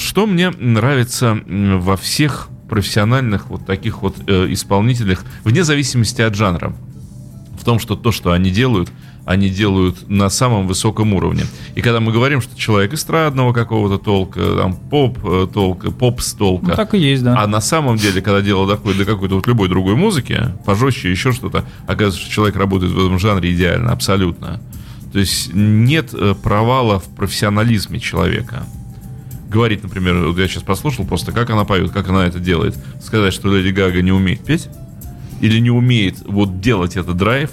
Что 0.00 0.26
мне 0.26 0.50
нравится 0.50 1.38
во 1.46 1.96
всех 1.96 2.48
профессиональных 2.68 3.50
вот 3.50 3.66
таких 3.66 4.00
вот 4.02 4.16
э, 4.26 4.46
исполнителях, 4.50 5.24
вне 5.44 5.62
зависимости 5.62 6.22
от 6.22 6.34
жанра, 6.34 6.74
в 7.60 7.64
том, 7.64 7.78
что 7.78 7.96
то, 7.96 8.10
что 8.10 8.32
они 8.32 8.50
делают, 8.50 8.90
они 9.26 9.50
делают 9.50 10.08
на 10.08 10.30
самом 10.30 10.66
высоком 10.66 11.12
уровне. 11.12 11.44
И 11.74 11.82
когда 11.82 12.00
мы 12.00 12.12
говорим, 12.12 12.40
что 12.40 12.56
человек 12.58 12.94
эстрадного 12.94 13.52
какого-то 13.52 13.98
толка, 13.98 14.40
там 14.56 14.74
поп 14.74 15.18
э, 15.22 15.46
толка, 15.52 15.90
попс 15.90 16.32
толка, 16.32 16.66
Ну, 16.68 16.74
так 16.74 16.94
и 16.94 16.98
есть, 16.98 17.22
да. 17.22 17.42
а 17.42 17.46
на 17.46 17.60
самом 17.60 17.96
деле, 17.96 18.22
когда 18.22 18.40
дело 18.40 18.66
доходит 18.66 18.98
до 18.98 19.04
какой-то 19.04 19.34
вот 19.34 19.46
любой 19.46 19.68
другой 19.68 19.96
музыки, 19.96 20.54
пожестче, 20.64 21.10
еще 21.10 21.32
что-то, 21.32 21.66
оказывается, 21.86 22.20
что 22.22 22.30
человек 22.30 22.56
работает 22.56 22.92
в 22.92 22.98
этом 22.98 23.18
жанре 23.18 23.52
идеально, 23.52 23.92
абсолютно. 23.92 24.60
То 25.12 25.18
есть 25.18 25.52
нет 25.52 26.14
э, 26.14 26.34
провала 26.42 27.00
в 27.00 27.08
профессионализме 27.14 28.00
человека. 28.00 28.64
Говорить, 29.50 29.82
например, 29.82 30.14
вот 30.26 30.38
я 30.38 30.46
сейчас 30.46 30.62
послушал 30.62 31.04
просто, 31.04 31.32
как 31.32 31.50
она 31.50 31.64
поет, 31.64 31.90
как 31.90 32.08
она 32.08 32.24
это 32.24 32.38
делает. 32.38 32.78
Сказать, 33.02 33.34
что 33.34 33.52
Леди 33.52 33.74
Гага 33.74 34.00
не 34.00 34.12
умеет 34.12 34.44
петь, 34.44 34.68
или 35.40 35.58
не 35.58 35.72
умеет 35.72 36.20
вот 36.24 36.60
делать 36.60 36.96
этот 36.96 37.16
драйв, 37.16 37.50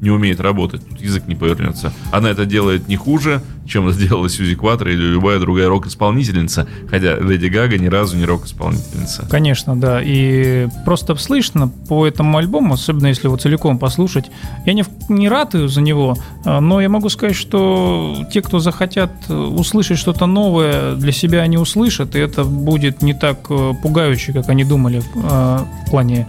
не 0.00 0.10
умеет 0.10 0.40
работать, 0.40 0.86
тут 0.88 1.00
язык 1.00 1.26
не 1.26 1.34
повернется. 1.34 1.92
Она 2.12 2.30
это 2.30 2.46
делает 2.46 2.88
не 2.88 2.96
хуже, 2.96 3.42
чем 3.68 3.88
это 3.88 3.98
делала 3.98 4.28
Сьюзи 4.28 4.54
Кватро 4.54 4.90
или 4.90 5.02
любая 5.02 5.38
другая 5.38 5.68
рок-исполнительница, 5.68 6.66
хотя 6.90 7.16
Леди 7.16 7.46
Гага 7.46 7.78
ни 7.78 7.86
разу 7.86 8.16
не 8.16 8.24
рок-исполнительница. 8.24 9.26
Конечно, 9.30 9.76
да. 9.76 10.00
И 10.02 10.68
просто 10.84 11.14
слышно 11.16 11.68
по 11.68 12.06
этому 12.06 12.38
альбому, 12.38 12.74
особенно 12.74 13.08
если 13.08 13.26
его 13.26 13.36
целиком 13.36 13.78
послушать. 13.78 14.30
Я 14.64 14.72
не, 14.72 14.84
не 15.08 15.28
ратую 15.28 15.68
за 15.68 15.80
него, 15.80 16.16
а, 16.44 16.60
но 16.60 16.80
я 16.80 16.88
могу 16.88 17.08
сказать, 17.08 17.36
что 17.36 18.16
те, 18.32 18.40
кто 18.40 18.58
захотят 18.58 19.10
э, 19.28 19.34
услышать 19.34 19.98
что-то 19.98 20.26
новое, 20.26 20.94
для 20.94 21.12
себя 21.12 21.42
они 21.42 21.58
услышат, 21.58 22.16
и 22.16 22.18
это 22.18 22.44
будет 22.44 23.02
не 23.02 23.14
так 23.14 23.46
э, 23.50 23.72
пугающе, 23.82 24.32
как 24.32 24.48
они 24.48 24.64
думали 24.64 25.02
э, 25.14 25.58
в 25.86 25.90
плане 25.90 26.26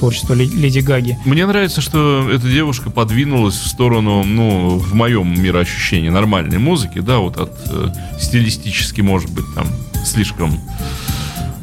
творчества 0.00 0.34
Ле- 0.34 0.46
Леди 0.46 0.80
Гаги. 0.80 1.18
Мне 1.24 1.46
нравится, 1.46 1.80
что 1.80 2.28
эта 2.30 2.48
девушка 2.48 2.90
подвинулась 2.90 3.54
в 3.54 3.66
сторону, 3.68 4.24
ну, 4.24 4.78
в 4.78 4.94
моем 4.94 5.40
мироощущении 5.40 6.08
нормальной 6.08 6.58
музыки, 6.58 7.00
да, 7.00 7.18
вот 7.18 7.36
от 7.36 7.52
э, 7.66 7.88
стилистически, 8.18 9.02
может 9.02 9.30
быть, 9.30 9.44
там, 9.54 9.66
слишком 10.04 10.58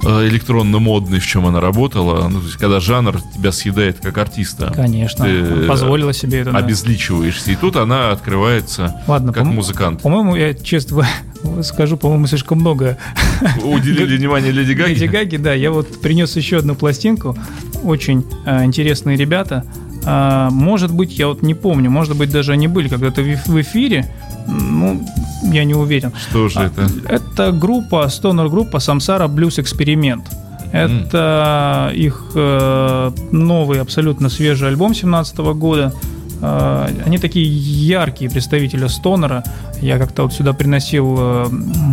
электронно-модной, 0.04 1.20
в 1.20 1.26
чем 1.26 1.46
она 1.46 1.60
работала. 1.60 2.28
Ну, 2.28 2.40
то 2.40 2.46
есть, 2.46 2.58
когда 2.58 2.80
жанр 2.80 3.20
тебя 3.36 3.52
съедает 3.52 3.98
как 4.02 4.18
артиста. 4.18 4.72
Конечно, 4.76 5.26
Ты 5.26 5.66
позволила 5.68 6.14
себе 6.14 6.40
это. 6.40 6.52
да. 6.52 6.60
Обезличиваешься. 6.60 7.52
И 7.52 7.56
тут 7.56 7.76
она 7.76 8.12
открывается 8.12 9.02
Ладно, 9.08 9.34
как 9.34 9.44
по-мо- 9.44 9.56
музыкант. 9.56 10.02
По-моему, 10.02 10.36
я 10.36 10.54
честно 10.54 11.06
скажу, 11.64 11.98
по-моему, 11.98 12.28
слишком 12.28 12.60
много 12.60 12.98
Уделили 13.64 14.18
внимание 14.18 14.52
Леди 14.52 14.74
Гаги. 14.74 14.92
Леди 14.92 15.06
Гаги, 15.06 15.38
да, 15.38 15.54
я 15.54 15.72
вот 15.72 16.02
принес 16.02 16.36
еще 16.36 16.58
одну 16.58 16.76
пластинку. 16.76 17.38
Очень 17.84 18.26
э, 18.46 18.64
интересные 18.66 19.18
ребята. 19.18 19.66
А, 20.06 20.50
может 20.52 20.92
быть, 20.94 21.18
я 21.20 21.28
вот 21.28 21.42
не 21.42 21.54
помню, 21.54 21.90
может 21.90 22.16
быть, 22.16 22.32
даже 22.32 22.54
они 22.54 22.68
были 22.68 22.88
когда-то 22.88 23.22
в 23.22 23.62
эфире. 23.62 24.12
Ну, 24.48 25.06
я 25.44 25.64
не 25.66 25.74
уверен. 25.74 26.12
Что 26.30 26.50
же 26.50 26.60
это? 26.60 26.90
Это 27.08 27.52
группа, 27.52 28.08
стонер-группа 28.08 28.80
Самсара 28.80 29.28
Блюз 29.28 29.60
Эксперимент. 29.60 30.26
Это 30.72 31.92
их 31.94 32.32
э, 32.36 33.12
новый, 33.32 33.82
абсолютно 33.82 34.30
свежий 34.30 34.68
альбом 34.68 34.94
17 34.94 35.38
года. 35.38 35.94
Э, 36.42 36.88
они 37.06 37.18
такие 37.18 37.48
яркие 37.48 38.30
представители 38.30 38.88
стонера. 38.88 39.44
Я 39.82 39.98
как-то 39.98 40.24
вот 40.24 40.34
сюда 40.34 40.54
приносил 40.54 41.16
э, 41.18 41.46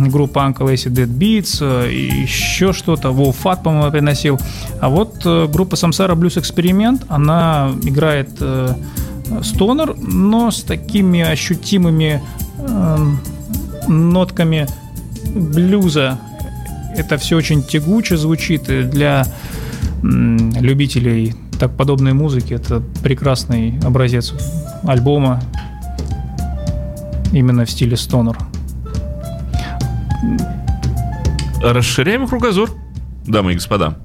группу 0.07 0.39
Uncle 0.39 0.73
Acid 0.73 0.91
Dead 0.91 1.07
Beats, 1.07 1.59
э, 1.61 1.91
и 1.91 2.21
еще 2.21 2.73
что-то. 2.73 3.09
Wolf 3.09 3.35
Fat, 3.43 3.63
по-моему, 3.63 3.91
приносил. 3.91 4.39
А 4.81 4.89
вот 4.89 5.21
э, 5.25 5.47
группа 5.47 5.75
Самсара 5.77 6.15
Блюз 6.15 6.37
Эксперимент, 6.37 7.05
она 7.07 7.71
играет 7.83 8.29
э, 8.41 8.73
стонер, 9.41 9.95
но 9.97 10.51
с 10.51 10.61
такими 10.63 11.21
ощутимыми 11.21 12.21
нотками 13.87 14.67
блюза. 15.33 16.19
Это 16.95 17.17
все 17.17 17.35
очень 17.35 17.63
тягуче 17.63 18.17
звучит 18.17 18.69
и 18.69 18.83
для 18.83 19.25
любителей 20.01 21.35
так 21.59 21.75
подобной 21.75 22.13
музыки. 22.13 22.53
Это 22.53 22.81
прекрасный 23.03 23.79
образец 23.83 24.33
альбома 24.83 25.41
именно 27.31 27.65
в 27.65 27.69
стиле 27.69 27.97
стонер. 27.97 28.37
Расширяем 31.61 32.27
кругозор, 32.27 32.71
дамы 33.25 33.53
и 33.53 33.55
господа. 33.55 33.97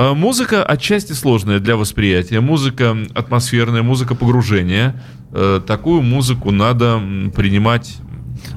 Музыка 0.00 0.64
отчасти 0.64 1.12
сложная 1.12 1.58
для 1.58 1.76
восприятия. 1.76 2.40
Музыка 2.40 2.96
атмосферная, 3.14 3.82
музыка 3.82 4.14
погружения. 4.14 4.94
Э, 5.32 5.60
Такую 5.66 6.00
музыку 6.00 6.50
надо 6.50 6.98
принимать 7.36 7.98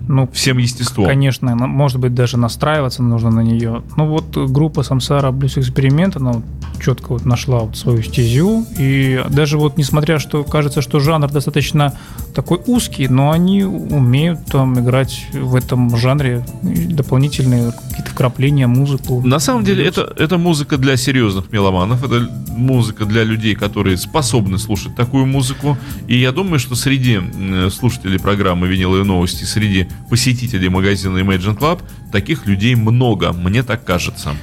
Ну, 0.07 0.29
всем 0.33 0.57
естеством. 0.57 1.05
Конечно, 1.05 1.55
может 1.55 1.99
быть, 1.99 2.13
даже 2.13 2.37
настраиваться 2.37 3.03
нужно 3.03 3.31
на 3.31 3.41
нее. 3.41 3.83
Ну 3.95 4.07
вот 4.07 4.35
э, 4.35 4.45
группа 4.47 4.83
Самсара 4.83 5.31
Блюз 5.31 5.57
Эксперимент, 5.57 6.17
она 6.17 6.33
вот 6.33 6.43
четко 6.83 7.13
вот 7.13 7.25
нашла 7.25 7.59
вот 7.59 7.77
свою 7.77 8.01
стезю. 8.03 8.65
И 8.77 9.23
даже 9.29 9.57
вот 9.57 9.77
несмотря, 9.77 10.19
что 10.19 10.43
кажется, 10.43 10.81
что 10.81 10.99
жанр 10.99 11.31
достаточно 11.31 11.93
такой 12.35 12.59
узкий, 12.65 13.07
но 13.07 13.31
они 13.31 13.63
умеют 13.63 14.45
там 14.45 14.79
играть 14.79 15.27
в 15.33 15.55
этом 15.55 15.95
жанре 15.95 16.45
дополнительные 16.61 17.71
какие-то 17.71 18.11
вкрапления, 18.11 18.67
музыку. 18.67 19.21
На 19.25 19.39
самом 19.39 19.63
деле 19.63 19.85
это, 19.85 20.13
это 20.17 20.37
музыка 20.37 20.77
для 20.77 20.97
серьезных 20.97 21.51
меломанов, 21.51 22.03
это 22.03 22.29
музыка 22.49 23.05
для 23.05 23.23
людей, 23.23 23.55
которые 23.55 23.97
способны 23.97 24.57
слушать 24.57 24.95
такую 24.95 25.25
музыку. 25.25 25.77
И 26.07 26.17
я 26.17 26.31
думаю, 26.31 26.59
что 26.59 26.75
среди 26.75 27.15
м, 27.15 27.71
слушателей 27.71 28.19
программы 28.19 28.67
«Виниловые 28.67 29.03
новости», 29.03 29.43
среди 29.43 29.72
посетителей 30.09 30.69
магазина 30.69 31.17
Imagine 31.19 31.57
Club 31.57 31.81
таких 32.11 32.45
людей 32.45 32.75
много, 32.75 33.33
мне 33.33 33.63
так 33.63 33.83
кажется. 33.83 34.33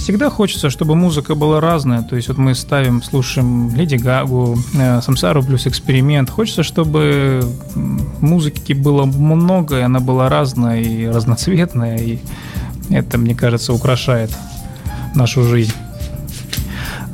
Всегда 0.00 0.30
хочется, 0.30 0.70
чтобы 0.70 0.96
музыка 0.96 1.34
была 1.34 1.60
разная. 1.60 2.02
То 2.02 2.16
есть 2.16 2.28
вот 2.28 2.38
мы 2.38 2.54
ставим, 2.54 3.02
слушаем 3.02 3.74
Леди 3.76 3.96
Гагу, 3.96 4.58
э, 4.74 5.02
Самсару 5.02 5.42
плюс 5.42 5.66
эксперимент. 5.66 6.30
Хочется, 6.30 6.62
чтобы 6.62 7.44
музыки 8.20 8.72
было 8.72 9.04
много, 9.04 9.78
и 9.78 9.82
она 9.82 10.00
была 10.00 10.30
разная 10.30 10.80
и 10.80 11.06
разноцветная. 11.06 11.98
И 11.98 12.18
это, 12.88 13.18
мне 13.18 13.34
кажется, 13.34 13.74
украшает 13.74 14.30
нашу 15.14 15.44
жизнь. 15.44 15.74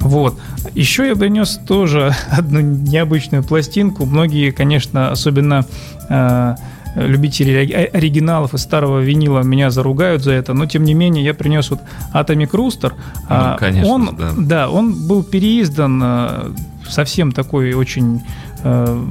Вот. 0.01 0.38
Еще 0.74 1.09
я 1.09 1.16
принес 1.16 1.59
тоже 1.66 2.14
одну 2.30 2.61
необычную 2.61 3.42
пластинку. 3.42 4.07
Многие, 4.07 4.53
конечно, 4.53 5.11
особенно 5.11 5.66
э, 6.09 6.55
любители 6.97 7.53
ори- 7.53 7.90
оригиналов 7.92 8.55
и 8.55 8.59
старого 8.59 9.01
винила 9.01 9.40
меня 9.40 9.70
заругают 9.70 10.22
за 10.22 10.32
это, 10.32 10.55
но 10.55 10.66
тем 10.66 10.84
не 10.84 10.94
менее 10.94 11.24
я 11.24 11.34
принес 11.34 11.70
вот 11.70 11.80
Atomic 12.14 12.51
Rooster. 12.51 12.92
А, 13.28 13.57
конечно 13.59 13.92
он, 13.92 14.07
же, 14.18 14.32
да. 14.38 14.68
он 14.68 15.07
был 15.07 15.22
переиздан 15.22 16.01
э, 16.03 16.53
совсем 16.88 17.32
такой 17.32 17.74
очень 17.74 18.22
э, 18.64 19.05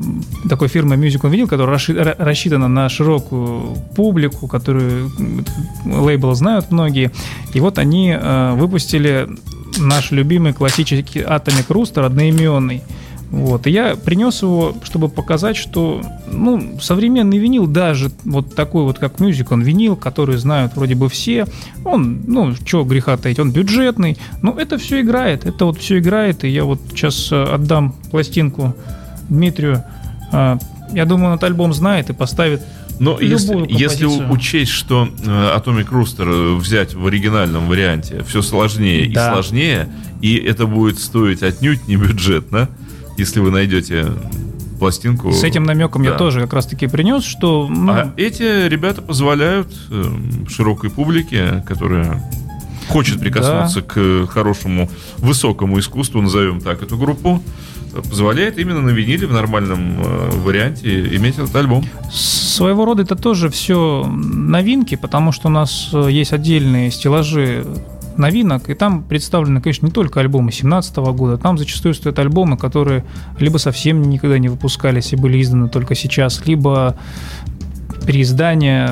такой 0.49 0.67
фирмой 0.67 0.97
Music 0.97 1.21
on 1.21 1.31
Vinyl, 1.31 1.47
которая 1.47 1.79
рассчитана 2.17 2.67
на 2.67 2.89
широкую 2.89 3.75
публику, 3.95 4.47
которую 4.47 5.11
лейбл 5.85 6.33
знают 6.33 6.71
многие. 6.71 7.11
И 7.53 7.59
вот 7.59 7.77
они 7.77 8.15
э, 8.19 8.53
выпустили 8.55 9.27
наш 9.77 10.11
любимый 10.11 10.53
классический 10.53 11.19
Atomic 11.19 11.67
Rooster 11.67 12.05
одноименный. 12.05 12.81
Вот. 13.35 13.67
И 13.67 13.71
я 13.71 13.97
принес 13.97 14.41
его, 14.41 14.73
чтобы 14.83 15.09
показать, 15.09 15.57
что 15.57 16.01
ну, 16.31 16.79
современный 16.79 17.37
винил, 17.37 17.67
даже 17.67 18.09
вот 18.23 18.55
такой 18.55 18.83
вот, 18.83 18.97
как 18.97 19.19
Music, 19.19 19.47
он 19.49 19.61
винил, 19.61 19.97
который 19.97 20.37
знают 20.37 20.77
вроде 20.77 20.95
бы 20.95 21.09
все, 21.09 21.45
он, 21.83 22.21
ну, 22.25 22.55
чего 22.55 22.85
греха 22.85 23.17
таить, 23.17 23.37
он 23.37 23.51
бюджетный, 23.51 24.17
но 24.41 24.57
это 24.57 24.77
все 24.77 25.01
играет, 25.01 25.45
это 25.45 25.65
вот 25.65 25.77
все 25.79 25.99
играет, 25.99 26.45
и 26.45 26.47
я 26.47 26.63
вот 26.63 26.79
сейчас 26.91 27.29
э, 27.29 27.43
отдам 27.43 27.93
пластинку 28.09 28.73
Дмитрию, 29.27 29.83
А, 30.31 30.57
я 30.93 31.05
думаю, 31.05 31.27
он 31.27 31.33
этот 31.33 31.43
альбом 31.43 31.73
знает 31.73 32.09
и 32.09 32.13
поставит 32.13 32.61
Но 32.99 33.19
если, 33.19 33.51
Любую 33.51 33.67
если 33.69 34.05
учесть, 34.05 34.71
что 34.71 35.09
э, 35.25 35.57
Atomic 35.57 35.89
Rooster 35.89 36.53
э, 36.53 36.55
взять 36.55 36.93
в 36.93 37.05
оригинальном 37.05 37.67
варианте 37.67 38.23
все 38.25 38.41
сложнее 38.41 39.09
Да. 39.09 39.27
и 39.27 39.33
сложнее, 39.33 39.89
и 40.21 40.37
это 40.37 40.67
будет 40.67 40.99
стоить 40.99 41.43
отнюдь 41.43 41.87
не 41.89 41.97
бюджетно, 41.97 42.69
если 43.17 43.39
вы 43.39 43.51
найдете 43.51 44.07
пластинку. 44.79 45.31
С 45.31 45.43
этим 45.43 45.63
намеком 45.63 46.03
я 46.03 46.11
Да. 46.11 46.17
тоже 46.17 46.41
как 46.41 46.53
раз 46.53 46.65
таки 46.65 46.87
принес, 46.87 47.23
что 47.23 47.67
ну, 47.69 47.91
А 47.91 48.13
эти 48.17 48.67
ребята 48.67 49.01
позволяют 49.01 49.73
э, 49.89 50.03
широкой 50.49 50.89
публике, 50.89 51.63
которая 51.67 52.21
хочет 52.89 53.19
прикоснуться 53.19 53.81
к 53.81 54.27
хорошему, 54.27 54.89
высокому 55.17 55.79
искусству, 55.79 56.21
назовем 56.21 56.59
так 56.61 56.83
эту 56.83 56.97
группу, 56.97 57.41
позволяет 58.09 58.59
именно 58.59 58.81
на 58.81 58.89
виниле 58.89 59.25
в 59.27 59.31
нормальном 59.33 60.01
э, 60.03 60.29
варианте 60.43 61.15
иметь 61.15 61.35
этот 61.35 61.55
альбом. 61.55 61.85
своего 62.11 62.85
рода 62.85 63.03
это 63.03 63.15
тоже 63.15 63.49
все 63.49 64.05
новинки, 64.05 64.95
потому 64.95 65.31
что 65.31 65.47
у 65.47 65.51
нас 65.51 65.89
э, 65.93 66.09
есть 66.11 66.33
отдельные 66.33 66.91
стеллажи 66.91 67.65
новинок, 68.17 68.69
и 68.69 68.73
там 68.73 69.03
представлены, 69.03 69.61
конечно, 69.61 69.85
не 69.85 69.91
только 69.91 70.19
альбомы 70.19 70.51
2017 70.51 70.97
года, 70.97 71.37
там 71.37 71.57
зачастую 71.57 71.93
стоят 71.93 72.19
альбомы, 72.19 72.57
которые 72.57 73.05
либо 73.39 73.57
совсем 73.57 74.01
никогда 74.03 74.37
не 74.39 74.49
выпускались 74.49 75.13
и 75.13 75.15
были 75.15 75.41
изданы 75.41 75.69
только 75.69 75.95
сейчас, 75.95 76.45
либо 76.45 76.97
переиздания 78.05 78.89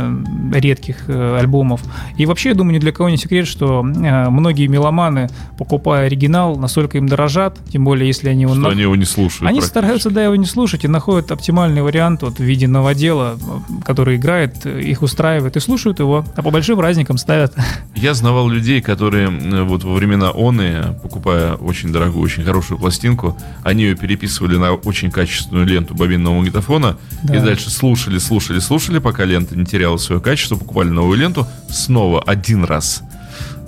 редких 0.54 1.04
э, 1.08 1.38
альбомов. 1.40 1.82
И 2.18 2.26
вообще, 2.26 2.50
я 2.50 2.56
думаю, 2.56 2.76
ни 2.76 2.80
для 2.80 2.92
кого 2.92 3.10
не 3.10 3.18
секрет, 3.18 3.48
что 3.48 3.82
э, 3.86 4.30
многие 4.30 4.68
меломаны, 4.68 5.30
покупая 5.58 6.06
оригинал, 6.08 6.56
настолько 6.58 6.98
им 6.98 7.08
дорожат, 7.08 7.58
тем 7.72 7.84
более, 7.86 8.08
если 8.08 8.30
они 8.30 8.44
его 8.44 8.54
Что 8.54 8.62
на- 8.62 8.70
они 8.70 8.82
его 8.82 8.96
не 8.96 9.06
слушают. 9.06 9.50
они 9.50 9.62
стараются, 9.62 10.10
да, 10.10 10.24
его 10.24 10.36
не 10.36 10.46
слушать 10.46 10.84
и 10.84 10.88
находят 10.88 11.32
оптимальный 11.32 11.82
вариант 11.82 12.22
вот, 12.24 12.38
в 12.38 12.44
виде 12.44 12.68
новодела, 12.68 13.38
который 13.86 14.18
играет, 14.18 14.66
э, 14.66 14.82
их 14.82 15.02
устраивает 15.02 15.56
и 15.58 15.60
слушают 15.60 16.00
его, 16.00 16.26
а 16.36 16.42
по 16.42 16.52
большим 16.52 16.78
праздникам 16.78 17.18
ставят. 17.18 17.54
Я 17.96 18.14
знавал 18.14 18.50
людей, 18.50 18.82
которые 18.82 19.30
вот 19.64 19.84
во 19.84 19.94
времена 19.94 20.32
оны, 20.32 20.96
покупая 21.02 21.54
очень 21.56 21.92
дорогую, 21.92 22.24
очень 22.24 22.44
хорошую 22.44 22.78
пластинку, 22.80 23.38
они 23.64 23.84
ее 23.84 23.96
переписывали 23.96 24.58
на 24.58 24.74
очень 24.74 25.12
качественную 25.12 25.66
ленту 25.66 25.94
бобинного 25.96 26.36
магнитофона 26.36 26.98
Да. 27.24 27.36
и 27.36 27.40
дальше 27.40 27.70
слушали, 27.70 28.18
слушали, 28.18 28.60
слушали, 28.60 29.00
пока 29.04 29.26
лента 29.26 29.56
не 29.56 29.66
теряла 29.66 29.98
свое 29.98 30.20
качество, 30.22 30.56
покупали 30.56 30.90
новую 30.90 31.18
ленту, 31.20 31.46
снова 31.70 32.22
один 32.22 32.64
раз 32.64 33.02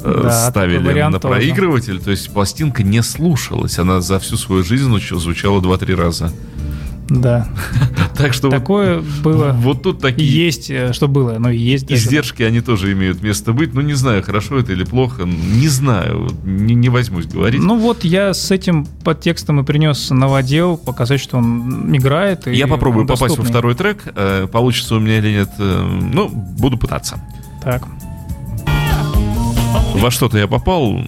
э, 0.04 0.20
Да, 0.24 0.50
ставили 0.50 0.78
на 1.10 1.20
тоже. 1.20 1.36
проигрыватель, 1.36 2.00
то 2.02 2.12
есть 2.12 2.32
пластинка 2.32 2.82
не 2.84 3.04
слушалась, 3.04 3.78
она 3.78 4.02
за 4.02 4.20
всю 4.20 4.38
свою 4.38 4.64
жизнь 4.64 4.86
звуч- 4.86 5.16
звучала 5.20 5.60
2-3 5.62 5.96
раза. 5.96 6.32
Да, 7.08 7.48
Так 8.18 8.34
что 8.34 8.48
вот, 8.48 8.56
такое 8.58 9.04
было 9.24 9.52
вот 9.52 9.84
тут 9.84 10.00
такие 10.00 10.46
есть, 10.46 10.72
э, 10.72 10.94
что 10.94 11.08
было, 11.08 11.38
но 11.38 11.50
есть. 11.50 11.86
даже. 11.88 12.02
Издержки, 12.02 12.44
они 12.44 12.62
тоже 12.62 12.94
имеют 12.94 13.22
место 13.22 13.52
быть. 13.54 13.74
Ну, 13.74 13.82
не 13.82 13.94
знаю, 13.94 14.24
хорошо 14.24 14.58
это 14.58 14.72
или 14.72 14.84
плохо. 14.86 15.24
Не 15.26 15.68
знаю. 15.68 16.30
Не, 16.46 16.74
не 16.76 16.90
возьмусь 16.90 17.26
говорить. 17.26 17.62
Ну 17.62 17.78
вот 17.78 18.04
я 18.06 18.34
с 18.34 18.52
этим 18.52 18.86
подтекстом 19.04 19.60
и 19.60 19.64
принес 19.64 20.10
новодел, 20.10 20.78
показать, 20.78 21.20
что 21.20 21.38
он 21.38 21.96
играет. 21.96 22.48
Я 22.48 22.68
попробую 22.68 23.06
попасть 23.06 23.38
во 23.38 23.44
второй 23.44 23.76
трек. 23.76 24.04
Э, 24.16 24.48
Получится 24.52 24.96
у 24.96 25.00
меня 25.00 25.18
или 25.20 25.32
нет. 25.32 25.50
э, 25.60 26.00
Ну, 26.14 26.30
буду 26.30 26.78
пытаться. 26.78 27.20
Так. 27.62 27.84
Во 29.96 30.10
что-то 30.10 30.38
я 30.38 30.48
попал. 30.48 31.02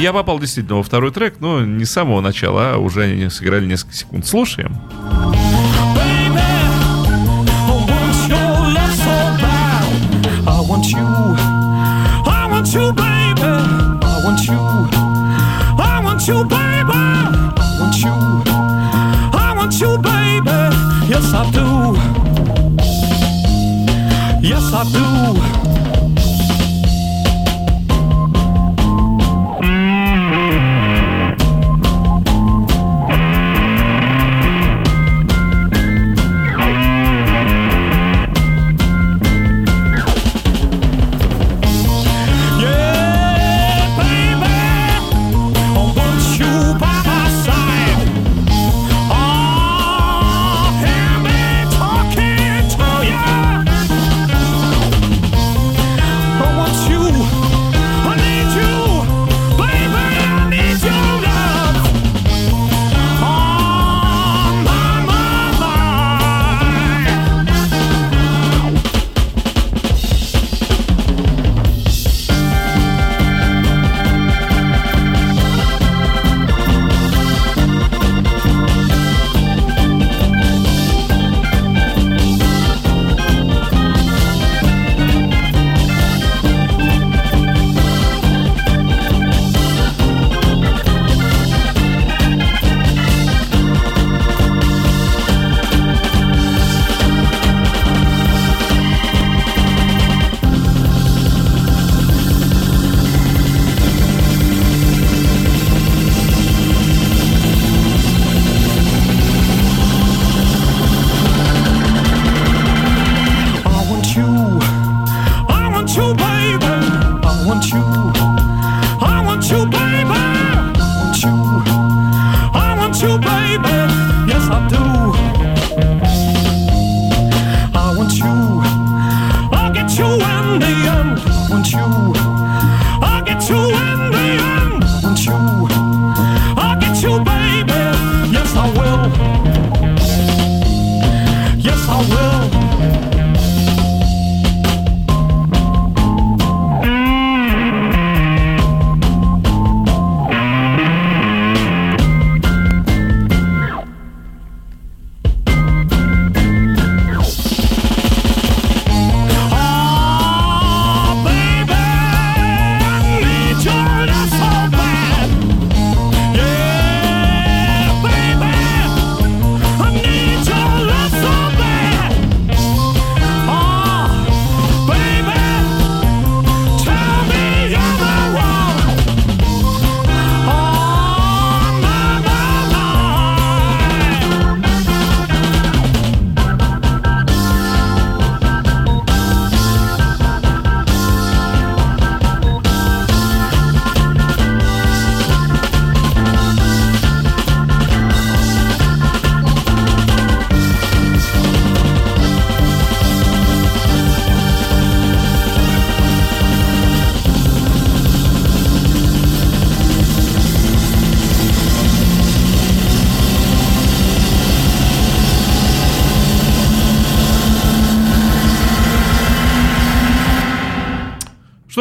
Я 0.00 0.14
попал 0.14 0.38
действительно 0.38 0.78
во 0.78 0.82
второй 0.82 1.10
трек, 1.12 1.36
но 1.40 1.62
не 1.62 1.84
с 1.84 1.90
самого 1.90 2.22
начала, 2.22 2.72
а 2.72 2.78
уже 2.78 3.02
они 3.02 3.28
сыграли 3.28 3.66
несколько 3.66 3.94
секунд. 3.94 4.26
Слушаем. 4.26 4.80
I 24.80 24.84
do. 24.84 25.69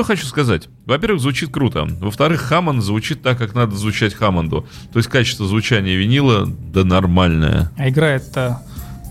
Хочу 0.09 0.25
сказать. 0.25 0.69
Во-первых, 0.87 1.21
звучит 1.21 1.51
круто. 1.51 1.85
Во-вторых, 1.87 2.41
Хаммонд 2.41 2.83
звучит 2.83 3.21
так, 3.21 3.37
как 3.37 3.53
надо 3.53 3.75
звучать 3.75 4.15
Хаммонду. 4.15 4.65
То 4.91 4.97
есть 4.97 5.07
качество 5.07 5.45
звучания 5.45 5.95
винила, 5.95 6.47
да 6.47 6.83
нормальное. 6.83 7.71
А 7.77 7.89
играет-то 7.89 8.59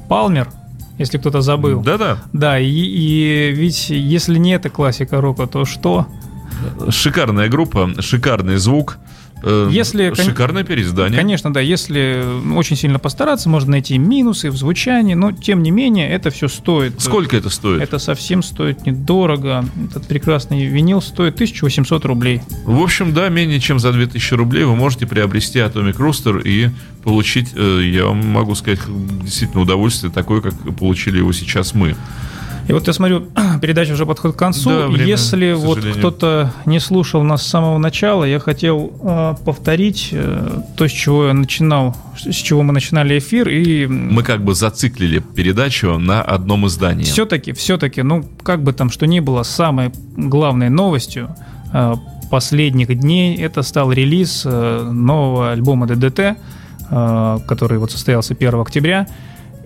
Палмер, 0.09 0.49
если 0.99 1.19
кто-то 1.19 1.41
забыл. 1.41 1.83
Да-да. 1.83 2.19
Да, 2.33 2.59
и, 2.59 2.67
и 2.67 3.53
ведь 3.53 3.91
если 3.91 4.39
не 4.39 4.57
эта 4.57 4.71
классика 4.71 5.21
рока, 5.21 5.47
то 5.47 5.65
что? 5.65 6.09
Шикарная 6.91 7.49
группа, 7.49 7.91
шикарный 8.01 8.57
звук. 8.57 8.99
Э, 9.43 9.69
Если, 9.71 10.13
Шикарное 10.15 10.65
переиздание. 10.65 11.19
Конечно, 11.19 11.53
да, 11.53 11.61
если 11.61 12.25
очень 12.55 12.77
сильно 12.77 12.99
постараться, 12.99 13.49
можно 13.49 13.73
найти 13.73 13.99
минусы 13.99 14.51
в 14.51 14.57
звучании, 14.57 15.15
но 15.15 15.33
тем 15.33 15.63
не 15.63 15.71
менее 15.71 16.09
это 16.11 16.31
все 16.31 16.49
стоит. 16.49 17.01
Сколько 17.01 17.37
это 17.37 17.51
стоит? 17.51 17.83
Это 17.83 17.99
совсем 17.99 18.43
стоит 18.43 18.87
недорого. 18.87 19.65
Этот 19.91 20.07
прекрасный 20.07 20.67
винил 20.67 21.01
стоит 21.01 21.35
1800 21.35 22.05
рублей. 22.05 22.43
В 22.65 22.81
общем, 22.81 23.13
да, 23.15 23.29
менее 23.29 23.61
чем 23.61 23.79
за 23.79 23.93
2000 23.93 24.35
рублей 24.35 24.65
вы 24.65 24.77
можете 24.77 25.07
приобрести 25.07 25.59
Atomic 25.59 25.97
Rooster 25.97 26.43
и 26.43 26.71
получить, 27.03 27.53
э, 27.55 27.81
я 27.93 28.07
вам 28.07 28.27
могу 28.27 28.55
сказать, 28.55 28.81
действительно 29.23 29.63
удовольствие 29.63 30.13
такое, 30.13 30.41
как 30.41 30.55
получили 30.77 31.19
его 31.19 31.33
сейчас 31.33 31.75
мы. 31.75 31.97
И 32.69 32.73
вот 32.73 32.87
я 32.87 32.93
смотрю, 32.93 33.27
передача 33.63 33.93
уже 33.93 34.05
подходит 34.05 34.37
к 34.37 34.39
концу. 34.39 34.69
Да, 34.69 34.87
время, 34.89 35.07
Если 35.07 35.53
вот 35.53 35.79
кто-то 35.79 36.53
не 36.67 36.81
слушал 36.81 37.23
нас 37.23 37.43
с 37.43 37.47
самого 37.47 37.79
начала, 37.79 38.25
я 38.25 38.39
хотел 38.39 38.93
э, 39.03 39.35
повторить 39.45 40.11
э, 40.13 40.61
то, 40.77 40.87
с 40.87 40.93
чего 40.93 41.29
я 41.29 41.33
начинал, 41.33 41.97
с 42.19 42.35
чего 42.35 42.63
мы 42.63 42.75
начинали 42.75 43.19
эфир. 43.19 43.49
И 43.49 43.87
Мы 43.87 44.23
как 44.23 44.45
бы 44.45 44.55
зациклили 44.55 45.21
передачу 45.21 45.99
на 45.99 46.21
одном 46.21 46.67
издании. 46.67 47.05
все-таки, 47.05 47.53
все-таки, 47.53 48.03
ну, 48.03 48.23
как 48.43 48.63
бы 48.63 48.75
там 48.75 48.91
что 48.91 49.07
ни 49.07 49.21
было, 49.21 49.45
самой 49.45 49.91
главной 50.17 50.69
новостью 50.69 51.35
э, 51.73 51.95
последних 52.31 52.95
дней 52.99 53.37
это 53.37 53.63
стал 53.63 53.93
релиз 53.93 54.43
э, 54.45 54.91
нового 54.93 55.53
альбома 55.53 55.87
ДДТ, 55.87 56.21
э, 56.91 57.39
который 57.47 57.79
вот 57.79 57.93
состоялся 57.93 58.35
1 58.35 58.61
октября. 58.61 59.07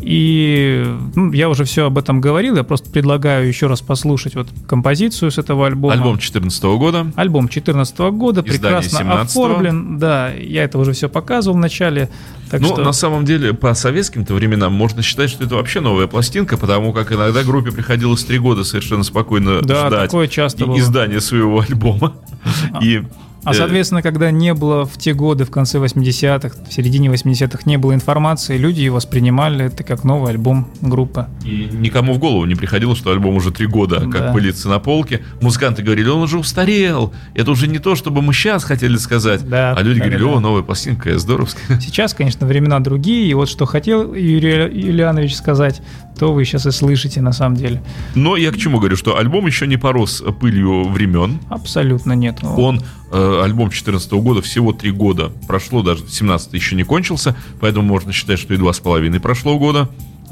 И 0.03 0.85
ну, 1.15 1.33
я 1.33 1.49
уже 1.49 1.65
все 1.65 1.87
об 1.87 1.97
этом 1.97 2.21
говорил, 2.21 2.57
я 2.57 2.65
просто 2.65 2.91
предлагаю 2.91 3.47
еще 3.47 3.69
раз 3.69 3.81
послушать 3.81 4.35
вот 4.35 4.49
композицию 4.67 5.31
с 5.31 5.39
этого 5.39 5.67
альбома. 5.67 5.95
Альбом 5.95 6.15
2014 6.15 6.63
года. 6.65 7.13
Альбом 7.15 7.47
2014 7.47 7.99
года, 8.13 8.41
Издание 8.41 8.81
прекрасно 8.81 8.99
17-го. 8.99 9.21
оформлен. 9.21 9.99
Да, 9.99 10.31
я 10.31 10.65
это 10.65 10.79
уже 10.79 10.93
все 10.93 11.09
показывал 11.09 11.57
в 11.57 11.61
начале. 11.61 12.09
Так 12.51 12.61
ну, 12.61 12.69
что... 12.69 12.83
на 12.83 12.93
самом 12.93 13.25
деле, 13.25 13.55
по 13.55 13.73
советским-то 13.75 14.35
временам 14.35 14.73
можно 14.73 15.03
считать, 15.03 15.31
что 15.31 15.45
это 15.45 15.55
вообще 15.55 15.81
новая 15.81 16.07
пластинка, 16.07 16.57
потому 16.59 16.93
как 16.93 17.13
иногда 17.13 17.43
группе 17.45 17.71
приходилось 17.71 18.25
три 18.25 18.39
года 18.39 18.65
совершенно 18.65 19.05
спокойно 19.05 19.63
Да, 19.63 19.87
ждать 19.89 20.11
такое 20.11 20.27
часто 20.29 20.65
и- 20.65 20.67
было. 20.67 20.79
издания 20.79 21.21
своего 21.21 21.61
альбома. 21.61 22.15
И, 22.83 23.03
А, 23.45 23.51
э, 23.51 23.55
соответственно, 23.55 24.03
когда 24.03 24.31
не 24.31 24.55
было 24.55 24.85
в 24.85 24.97
те 24.99 25.15
годы, 25.15 25.45
в 25.45 25.51
конце 25.51 25.79
80-х, 25.79 26.57
в 26.69 26.73
середине 26.73 27.09
80-х 27.09 27.63
не 27.65 27.77
было 27.77 27.93
информации, 27.95 28.57
люди 28.57 28.87
воспринимали 28.89 29.67
это 29.67 29.83
как 29.85 30.05
новый 30.05 30.31
альбом 30.31 30.69
группы. 30.81 31.27
И 31.45 31.69
никому 31.73 32.13
в 32.15 32.19
голову 32.19 32.45
не 32.45 32.55
приходило, 32.55 32.95
что 32.95 33.11
альбом 33.11 33.35
уже 33.37 33.51
три 33.51 33.67
года 33.67 34.01
как 34.01 34.11
Да. 34.27 34.33
пылится 34.33 34.69
на 34.69 34.79
полке. 34.79 35.23
Музыканты 35.41 35.83
говорили, 35.83 36.09
он 36.09 36.23
уже 36.23 36.39
устарел. 36.39 37.13
Это 37.35 37.51
уже 37.51 37.67
не 37.67 37.79
то, 37.79 37.95
чтобы 37.97 38.23
мы 38.23 38.33
сейчас 38.33 38.65
хотели 38.65 38.97
сказать. 38.97 39.49
Да, 39.49 39.73
а 39.77 39.83
люди 39.83 39.99
да, 40.01 40.07
говорили, 40.07 40.25
да, 40.25 40.37
о, 40.37 40.41
новая 40.41 40.63
пластинка, 40.63 41.19
здоровская. 41.19 41.81
Сейчас, 41.81 42.15
конечно, 42.15 42.47
времена 42.47 42.79
другие, 42.81 43.27
и 43.29 43.35
вот 43.35 43.49
что 43.49 43.67
хотел 43.67 44.15
Юрий 44.15 44.71
Юлианович 44.81 45.37
сказать, 45.37 45.83
то 46.19 46.33
вы 46.33 46.45
сейчас 46.45 46.67
и 46.67 46.71
слышите 46.71 47.21
на 47.21 47.33
самом 47.33 47.57
деле. 47.57 47.83
Но 48.15 48.37
я 48.37 48.53
к 48.53 48.57
чему 48.57 48.79
говорю, 48.79 48.97
что 48.97 49.17
альбом 49.17 49.47
еще 49.47 49.67
не 49.67 49.77
порос 49.77 50.23
пылью 50.41 50.89
времен. 50.89 51.41
Абсолютно 51.49 52.13
нет. 52.13 52.39
Он, 52.43 52.83
э, 53.11 53.41
альбом 53.43 53.69
2014 53.69 54.13
года, 54.13 54.43
всего 54.43 54.73
три 54.73 54.91
года 54.91 55.33
прошло, 55.47 55.83
даже 55.83 56.07
17 56.09 56.53
еще 56.55 56.77
не 56.77 56.85
кончился, 56.85 57.37
поэтому 57.61 57.87
можно 57.87 58.13
считать, 58.13 58.39
что 58.39 58.55
и 58.55 58.57
два 58.57 58.73
с 58.73 58.81
половиной 58.81 59.21
прошло 59.21 59.59
года 59.59 59.89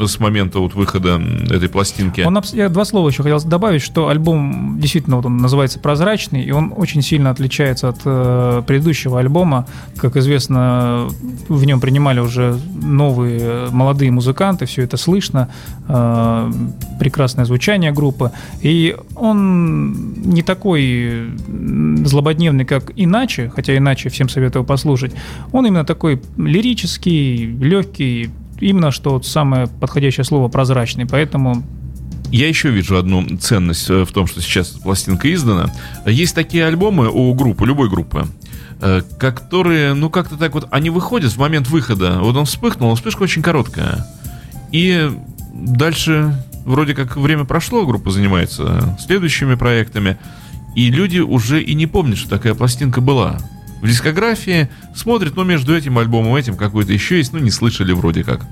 с 0.06 0.18
момента 0.18 0.58
вот 0.58 0.74
выхода 0.74 1.20
этой 1.50 1.68
пластинки. 1.68 2.20
Он, 2.22 2.38
я 2.52 2.68
два 2.68 2.84
слова 2.84 3.08
еще 3.08 3.22
хотел 3.22 3.40
добавить, 3.40 3.82
что 3.82 4.08
альбом 4.08 4.78
действительно 4.80 5.16
вот 5.16 5.26
он 5.26 5.38
называется 5.38 5.78
«Прозрачный», 5.78 6.42
и 6.42 6.50
он 6.50 6.72
очень 6.76 7.02
сильно 7.02 7.30
отличается 7.30 7.88
от 7.88 7.98
э, 8.04 8.62
предыдущего 8.66 9.18
альбома. 9.18 9.66
Как 9.96 10.16
известно, 10.16 11.08
в 11.48 11.64
нем 11.64 11.80
принимали 11.80 12.20
уже 12.20 12.58
новые 12.82 13.40
э, 13.40 13.68
молодые 13.70 14.10
музыканты, 14.10 14.66
все 14.66 14.82
это 14.82 14.96
слышно, 14.96 15.48
э, 15.88 16.52
прекрасное 16.98 17.44
звучание 17.44 17.92
группы. 17.92 18.30
И 18.60 18.96
он 19.14 20.12
не 20.22 20.42
такой 20.42 21.30
злободневный, 22.04 22.64
как 22.64 22.92
«Иначе», 22.96 23.50
хотя 23.54 23.76
«Иначе» 23.76 24.08
всем 24.08 24.28
советую 24.28 24.64
послушать. 24.64 25.12
Он 25.52 25.66
именно 25.66 25.84
такой 25.84 26.20
лирический, 26.36 27.46
легкий, 27.46 28.30
именно 28.60 28.90
что 28.90 29.20
самое 29.22 29.66
подходящее 29.66 30.24
слово 30.24 30.48
«прозрачный». 30.48 31.06
Поэтому 31.06 31.62
Я 32.30 32.48
еще 32.48 32.70
вижу 32.70 32.96
одну 32.96 33.26
ценность 33.38 33.90
э, 33.90 34.04
в 34.04 34.12
том, 34.12 34.28
что 34.28 34.40
сейчас 34.40 34.68
пластинка 34.68 35.32
издана. 35.34 35.72
Есть 36.06 36.34
такие 36.34 36.64
альбомы 36.64 37.08
у 37.10 37.34
группы, 37.34 37.66
любой 37.66 37.90
группы, 37.90 38.26
э, 38.80 39.02
которые, 39.18 39.94
ну 39.94 40.10
как-то 40.10 40.36
так 40.36 40.54
вот, 40.54 40.68
они 40.70 40.90
выходят 40.90 41.32
в 41.32 41.38
момент 41.38 41.68
выхода. 41.68 42.18
Вот 42.20 42.36
он 42.36 42.44
вспыхнул, 42.44 42.94
вспышка 42.94 43.24
очень 43.24 43.42
короткая. 43.42 44.06
И 44.70 45.10
дальше 45.52 46.32
вроде 46.64 46.94
как 46.94 47.16
время 47.16 47.44
прошло, 47.44 47.84
группа 47.84 48.10
занимается 48.10 48.96
следующими 49.04 49.56
проектами. 49.56 50.16
И 50.76 50.88
люди 50.90 51.18
уже 51.18 51.60
и 51.60 51.74
не 51.74 51.88
помнят, 51.88 52.16
что 52.16 52.30
такая 52.30 52.54
пластинка 52.54 53.00
была. 53.00 53.38
В 53.80 53.86
дискографии 53.86 54.68
смотрят, 54.94 55.36
ну, 55.36 55.44
между 55.44 55.76
этим 55.76 55.98
альбомом 55.98 56.34
этим 56.34 56.56
какой-то 56.56 56.92
еще 56.92 57.18
есть, 57.18 57.32
ну, 57.32 57.38
не 57.38 57.50
слышали 57.50 57.92
вроде 57.92 58.24
как. 58.24 58.42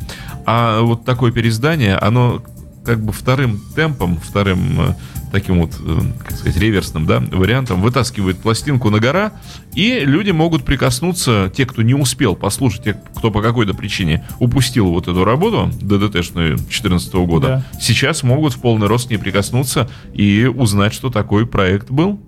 А 0.47 0.81
вот 0.81 1.05
такое 1.05 1.33
переиздание, 1.33 1.97
оно 1.97 2.43
как 2.85 3.05
бы 3.05 3.13
вторым 3.13 3.61
темпом, 3.75 4.17
вторым 4.17 4.81
э, 4.81 4.95
таким 5.31 5.61
вот, 5.61 5.73
э, 5.79 6.01
как 6.19 6.37
сказать, 6.37 6.57
реверсным, 6.57 7.07
да, 7.07 7.21
вариантом 7.21 7.83
вытаскивает 7.83 8.39
пластинку 8.39 8.91
на 8.91 8.99
гора, 8.99 9.33
и 9.75 10.01
люди 10.01 10.31
могут 10.31 10.65
прикоснуться, 10.65 11.53
те, 11.55 11.67
кто 11.67 11.83
не 11.83 11.95
успел 11.95 12.35
послушать, 12.35 12.85
те, 12.85 13.01
кто 13.15 13.31
по 13.31 13.43
какой-то 13.43 13.75
причине 13.75 14.27
упустил 14.39 14.87
вот 14.87 15.09
эту 15.09 15.25
работу 15.25 15.71
ДДТшную 15.81 16.57
2014 16.57 17.15
года, 17.15 17.65
сейчас 17.81 18.23
могут 18.23 18.55
в 18.55 18.61
полный 18.61 18.87
рост 18.87 19.09
к 19.09 19.11
ней 19.11 19.19
прикоснуться 19.19 19.91
и 20.15 20.47
узнать, 20.47 20.95
что 20.95 21.11
такой 21.11 21.47
проект 21.47 21.91
был. 21.91 22.19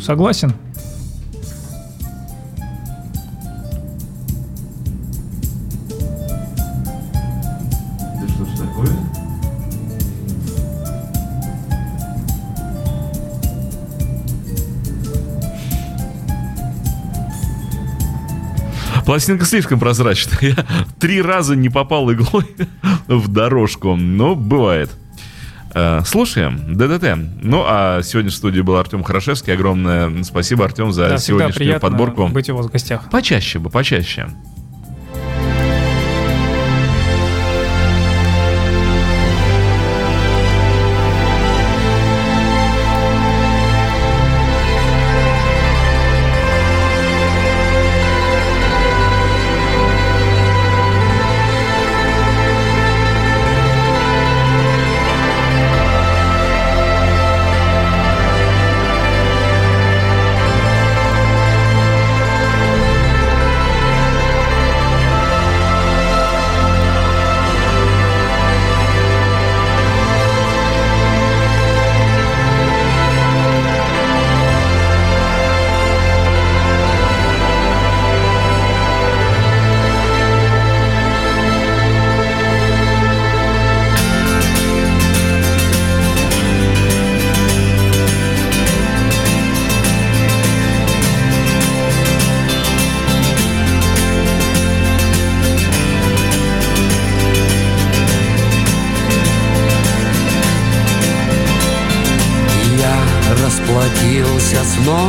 согласен. 0.00 0.54
Пластинка 19.14 19.44
слишком 19.44 19.78
прозрачная. 19.78 20.38
Я 20.40 20.56
три 20.98 21.22
раза 21.22 21.54
не 21.54 21.68
попал 21.68 22.10
иглой 22.12 22.46
в 23.06 23.28
дорожку. 23.28 23.94
Но 23.94 24.34
бывает. 24.34 24.90
Э, 25.72 26.00
Слушаем 26.04 26.74
ДДТ. 26.76 27.16
Ну, 27.40 27.62
а 27.64 28.02
сегодня 28.02 28.32
в 28.32 28.34
студии 28.34 28.60
был 28.60 28.74
Артем 28.74 29.04
Хорошевский. 29.04 29.52
Огромное 29.54 30.24
спасибо, 30.24 30.64
Артем, 30.64 30.92
за 30.92 31.10
Да, 31.10 31.18
сегодняшнюю 31.18 31.78
подборку. 31.78 32.26
быть 32.26 32.50
у 32.50 32.56
вас 32.56 32.66
в 32.66 32.72
гостях. 32.72 33.08
Почаще 33.08 33.60
бы, 33.60 33.70
почаще. 33.70 34.26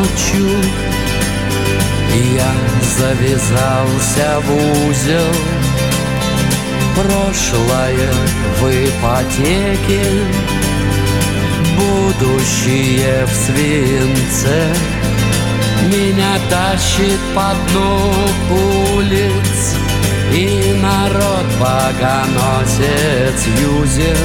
Ночью. 0.06 0.50
Я 2.36 2.52
завязался 2.98 4.40
в 4.42 4.88
узел. 4.88 5.34
Прошлое 6.96 8.14
в 8.60 8.70
ипотеке. 8.70 10.04
Будущее 11.78 13.26
в 13.26 13.34
свинце. 13.34 14.74
Меня 15.88 16.38
тащит 16.50 17.20
по 17.34 17.54
дну 17.70 18.14
улиц. 18.96 19.76
И 20.32 20.80
народ 20.82 21.46
богоносец 21.60 23.46
юзер. 23.62 24.18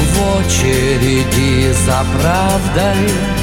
В 0.00 0.36
очереди 0.38 1.72
за 1.72 2.04
правдой 2.16 3.37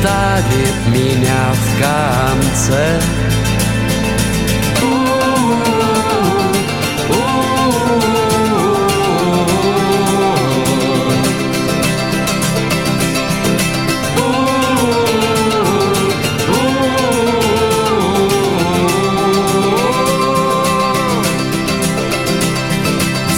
Ставит 0.00 0.86
меня 0.86 1.52
в 1.52 1.78
конце. 1.78 3.00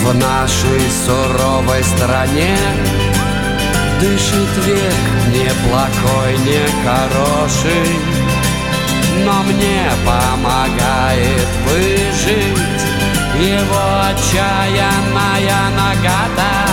В 0.05 0.15
нашей 0.15 0.81
суровой 1.05 1.83
стране 1.83 2.57
Дышит 4.03 4.67
век 4.67 5.03
неплохой, 5.29 6.37
не 6.39 6.67
хороший 6.85 7.89
Но 9.25 9.45
мне 9.45 9.89
помогает 10.05 11.49
выжить. 11.65 12.83
Его 13.39 14.01
отчаянная 14.11 15.71
нагота 15.77 16.67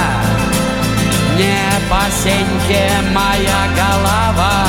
Не 1.37 1.69
по 1.87 2.01
сеньке 2.23 2.89
моя 3.13 3.61
голова 3.77 4.65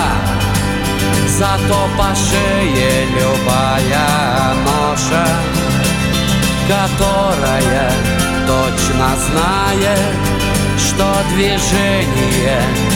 Зато 1.38 1.88
по 1.96 2.14
шее 2.14 3.06
любая 3.16 4.54
ноша 4.66 5.26
которая 6.70 7.90
точно 8.46 9.08
знает, 9.26 9.98
что 10.80 11.14
движение. 11.34 12.89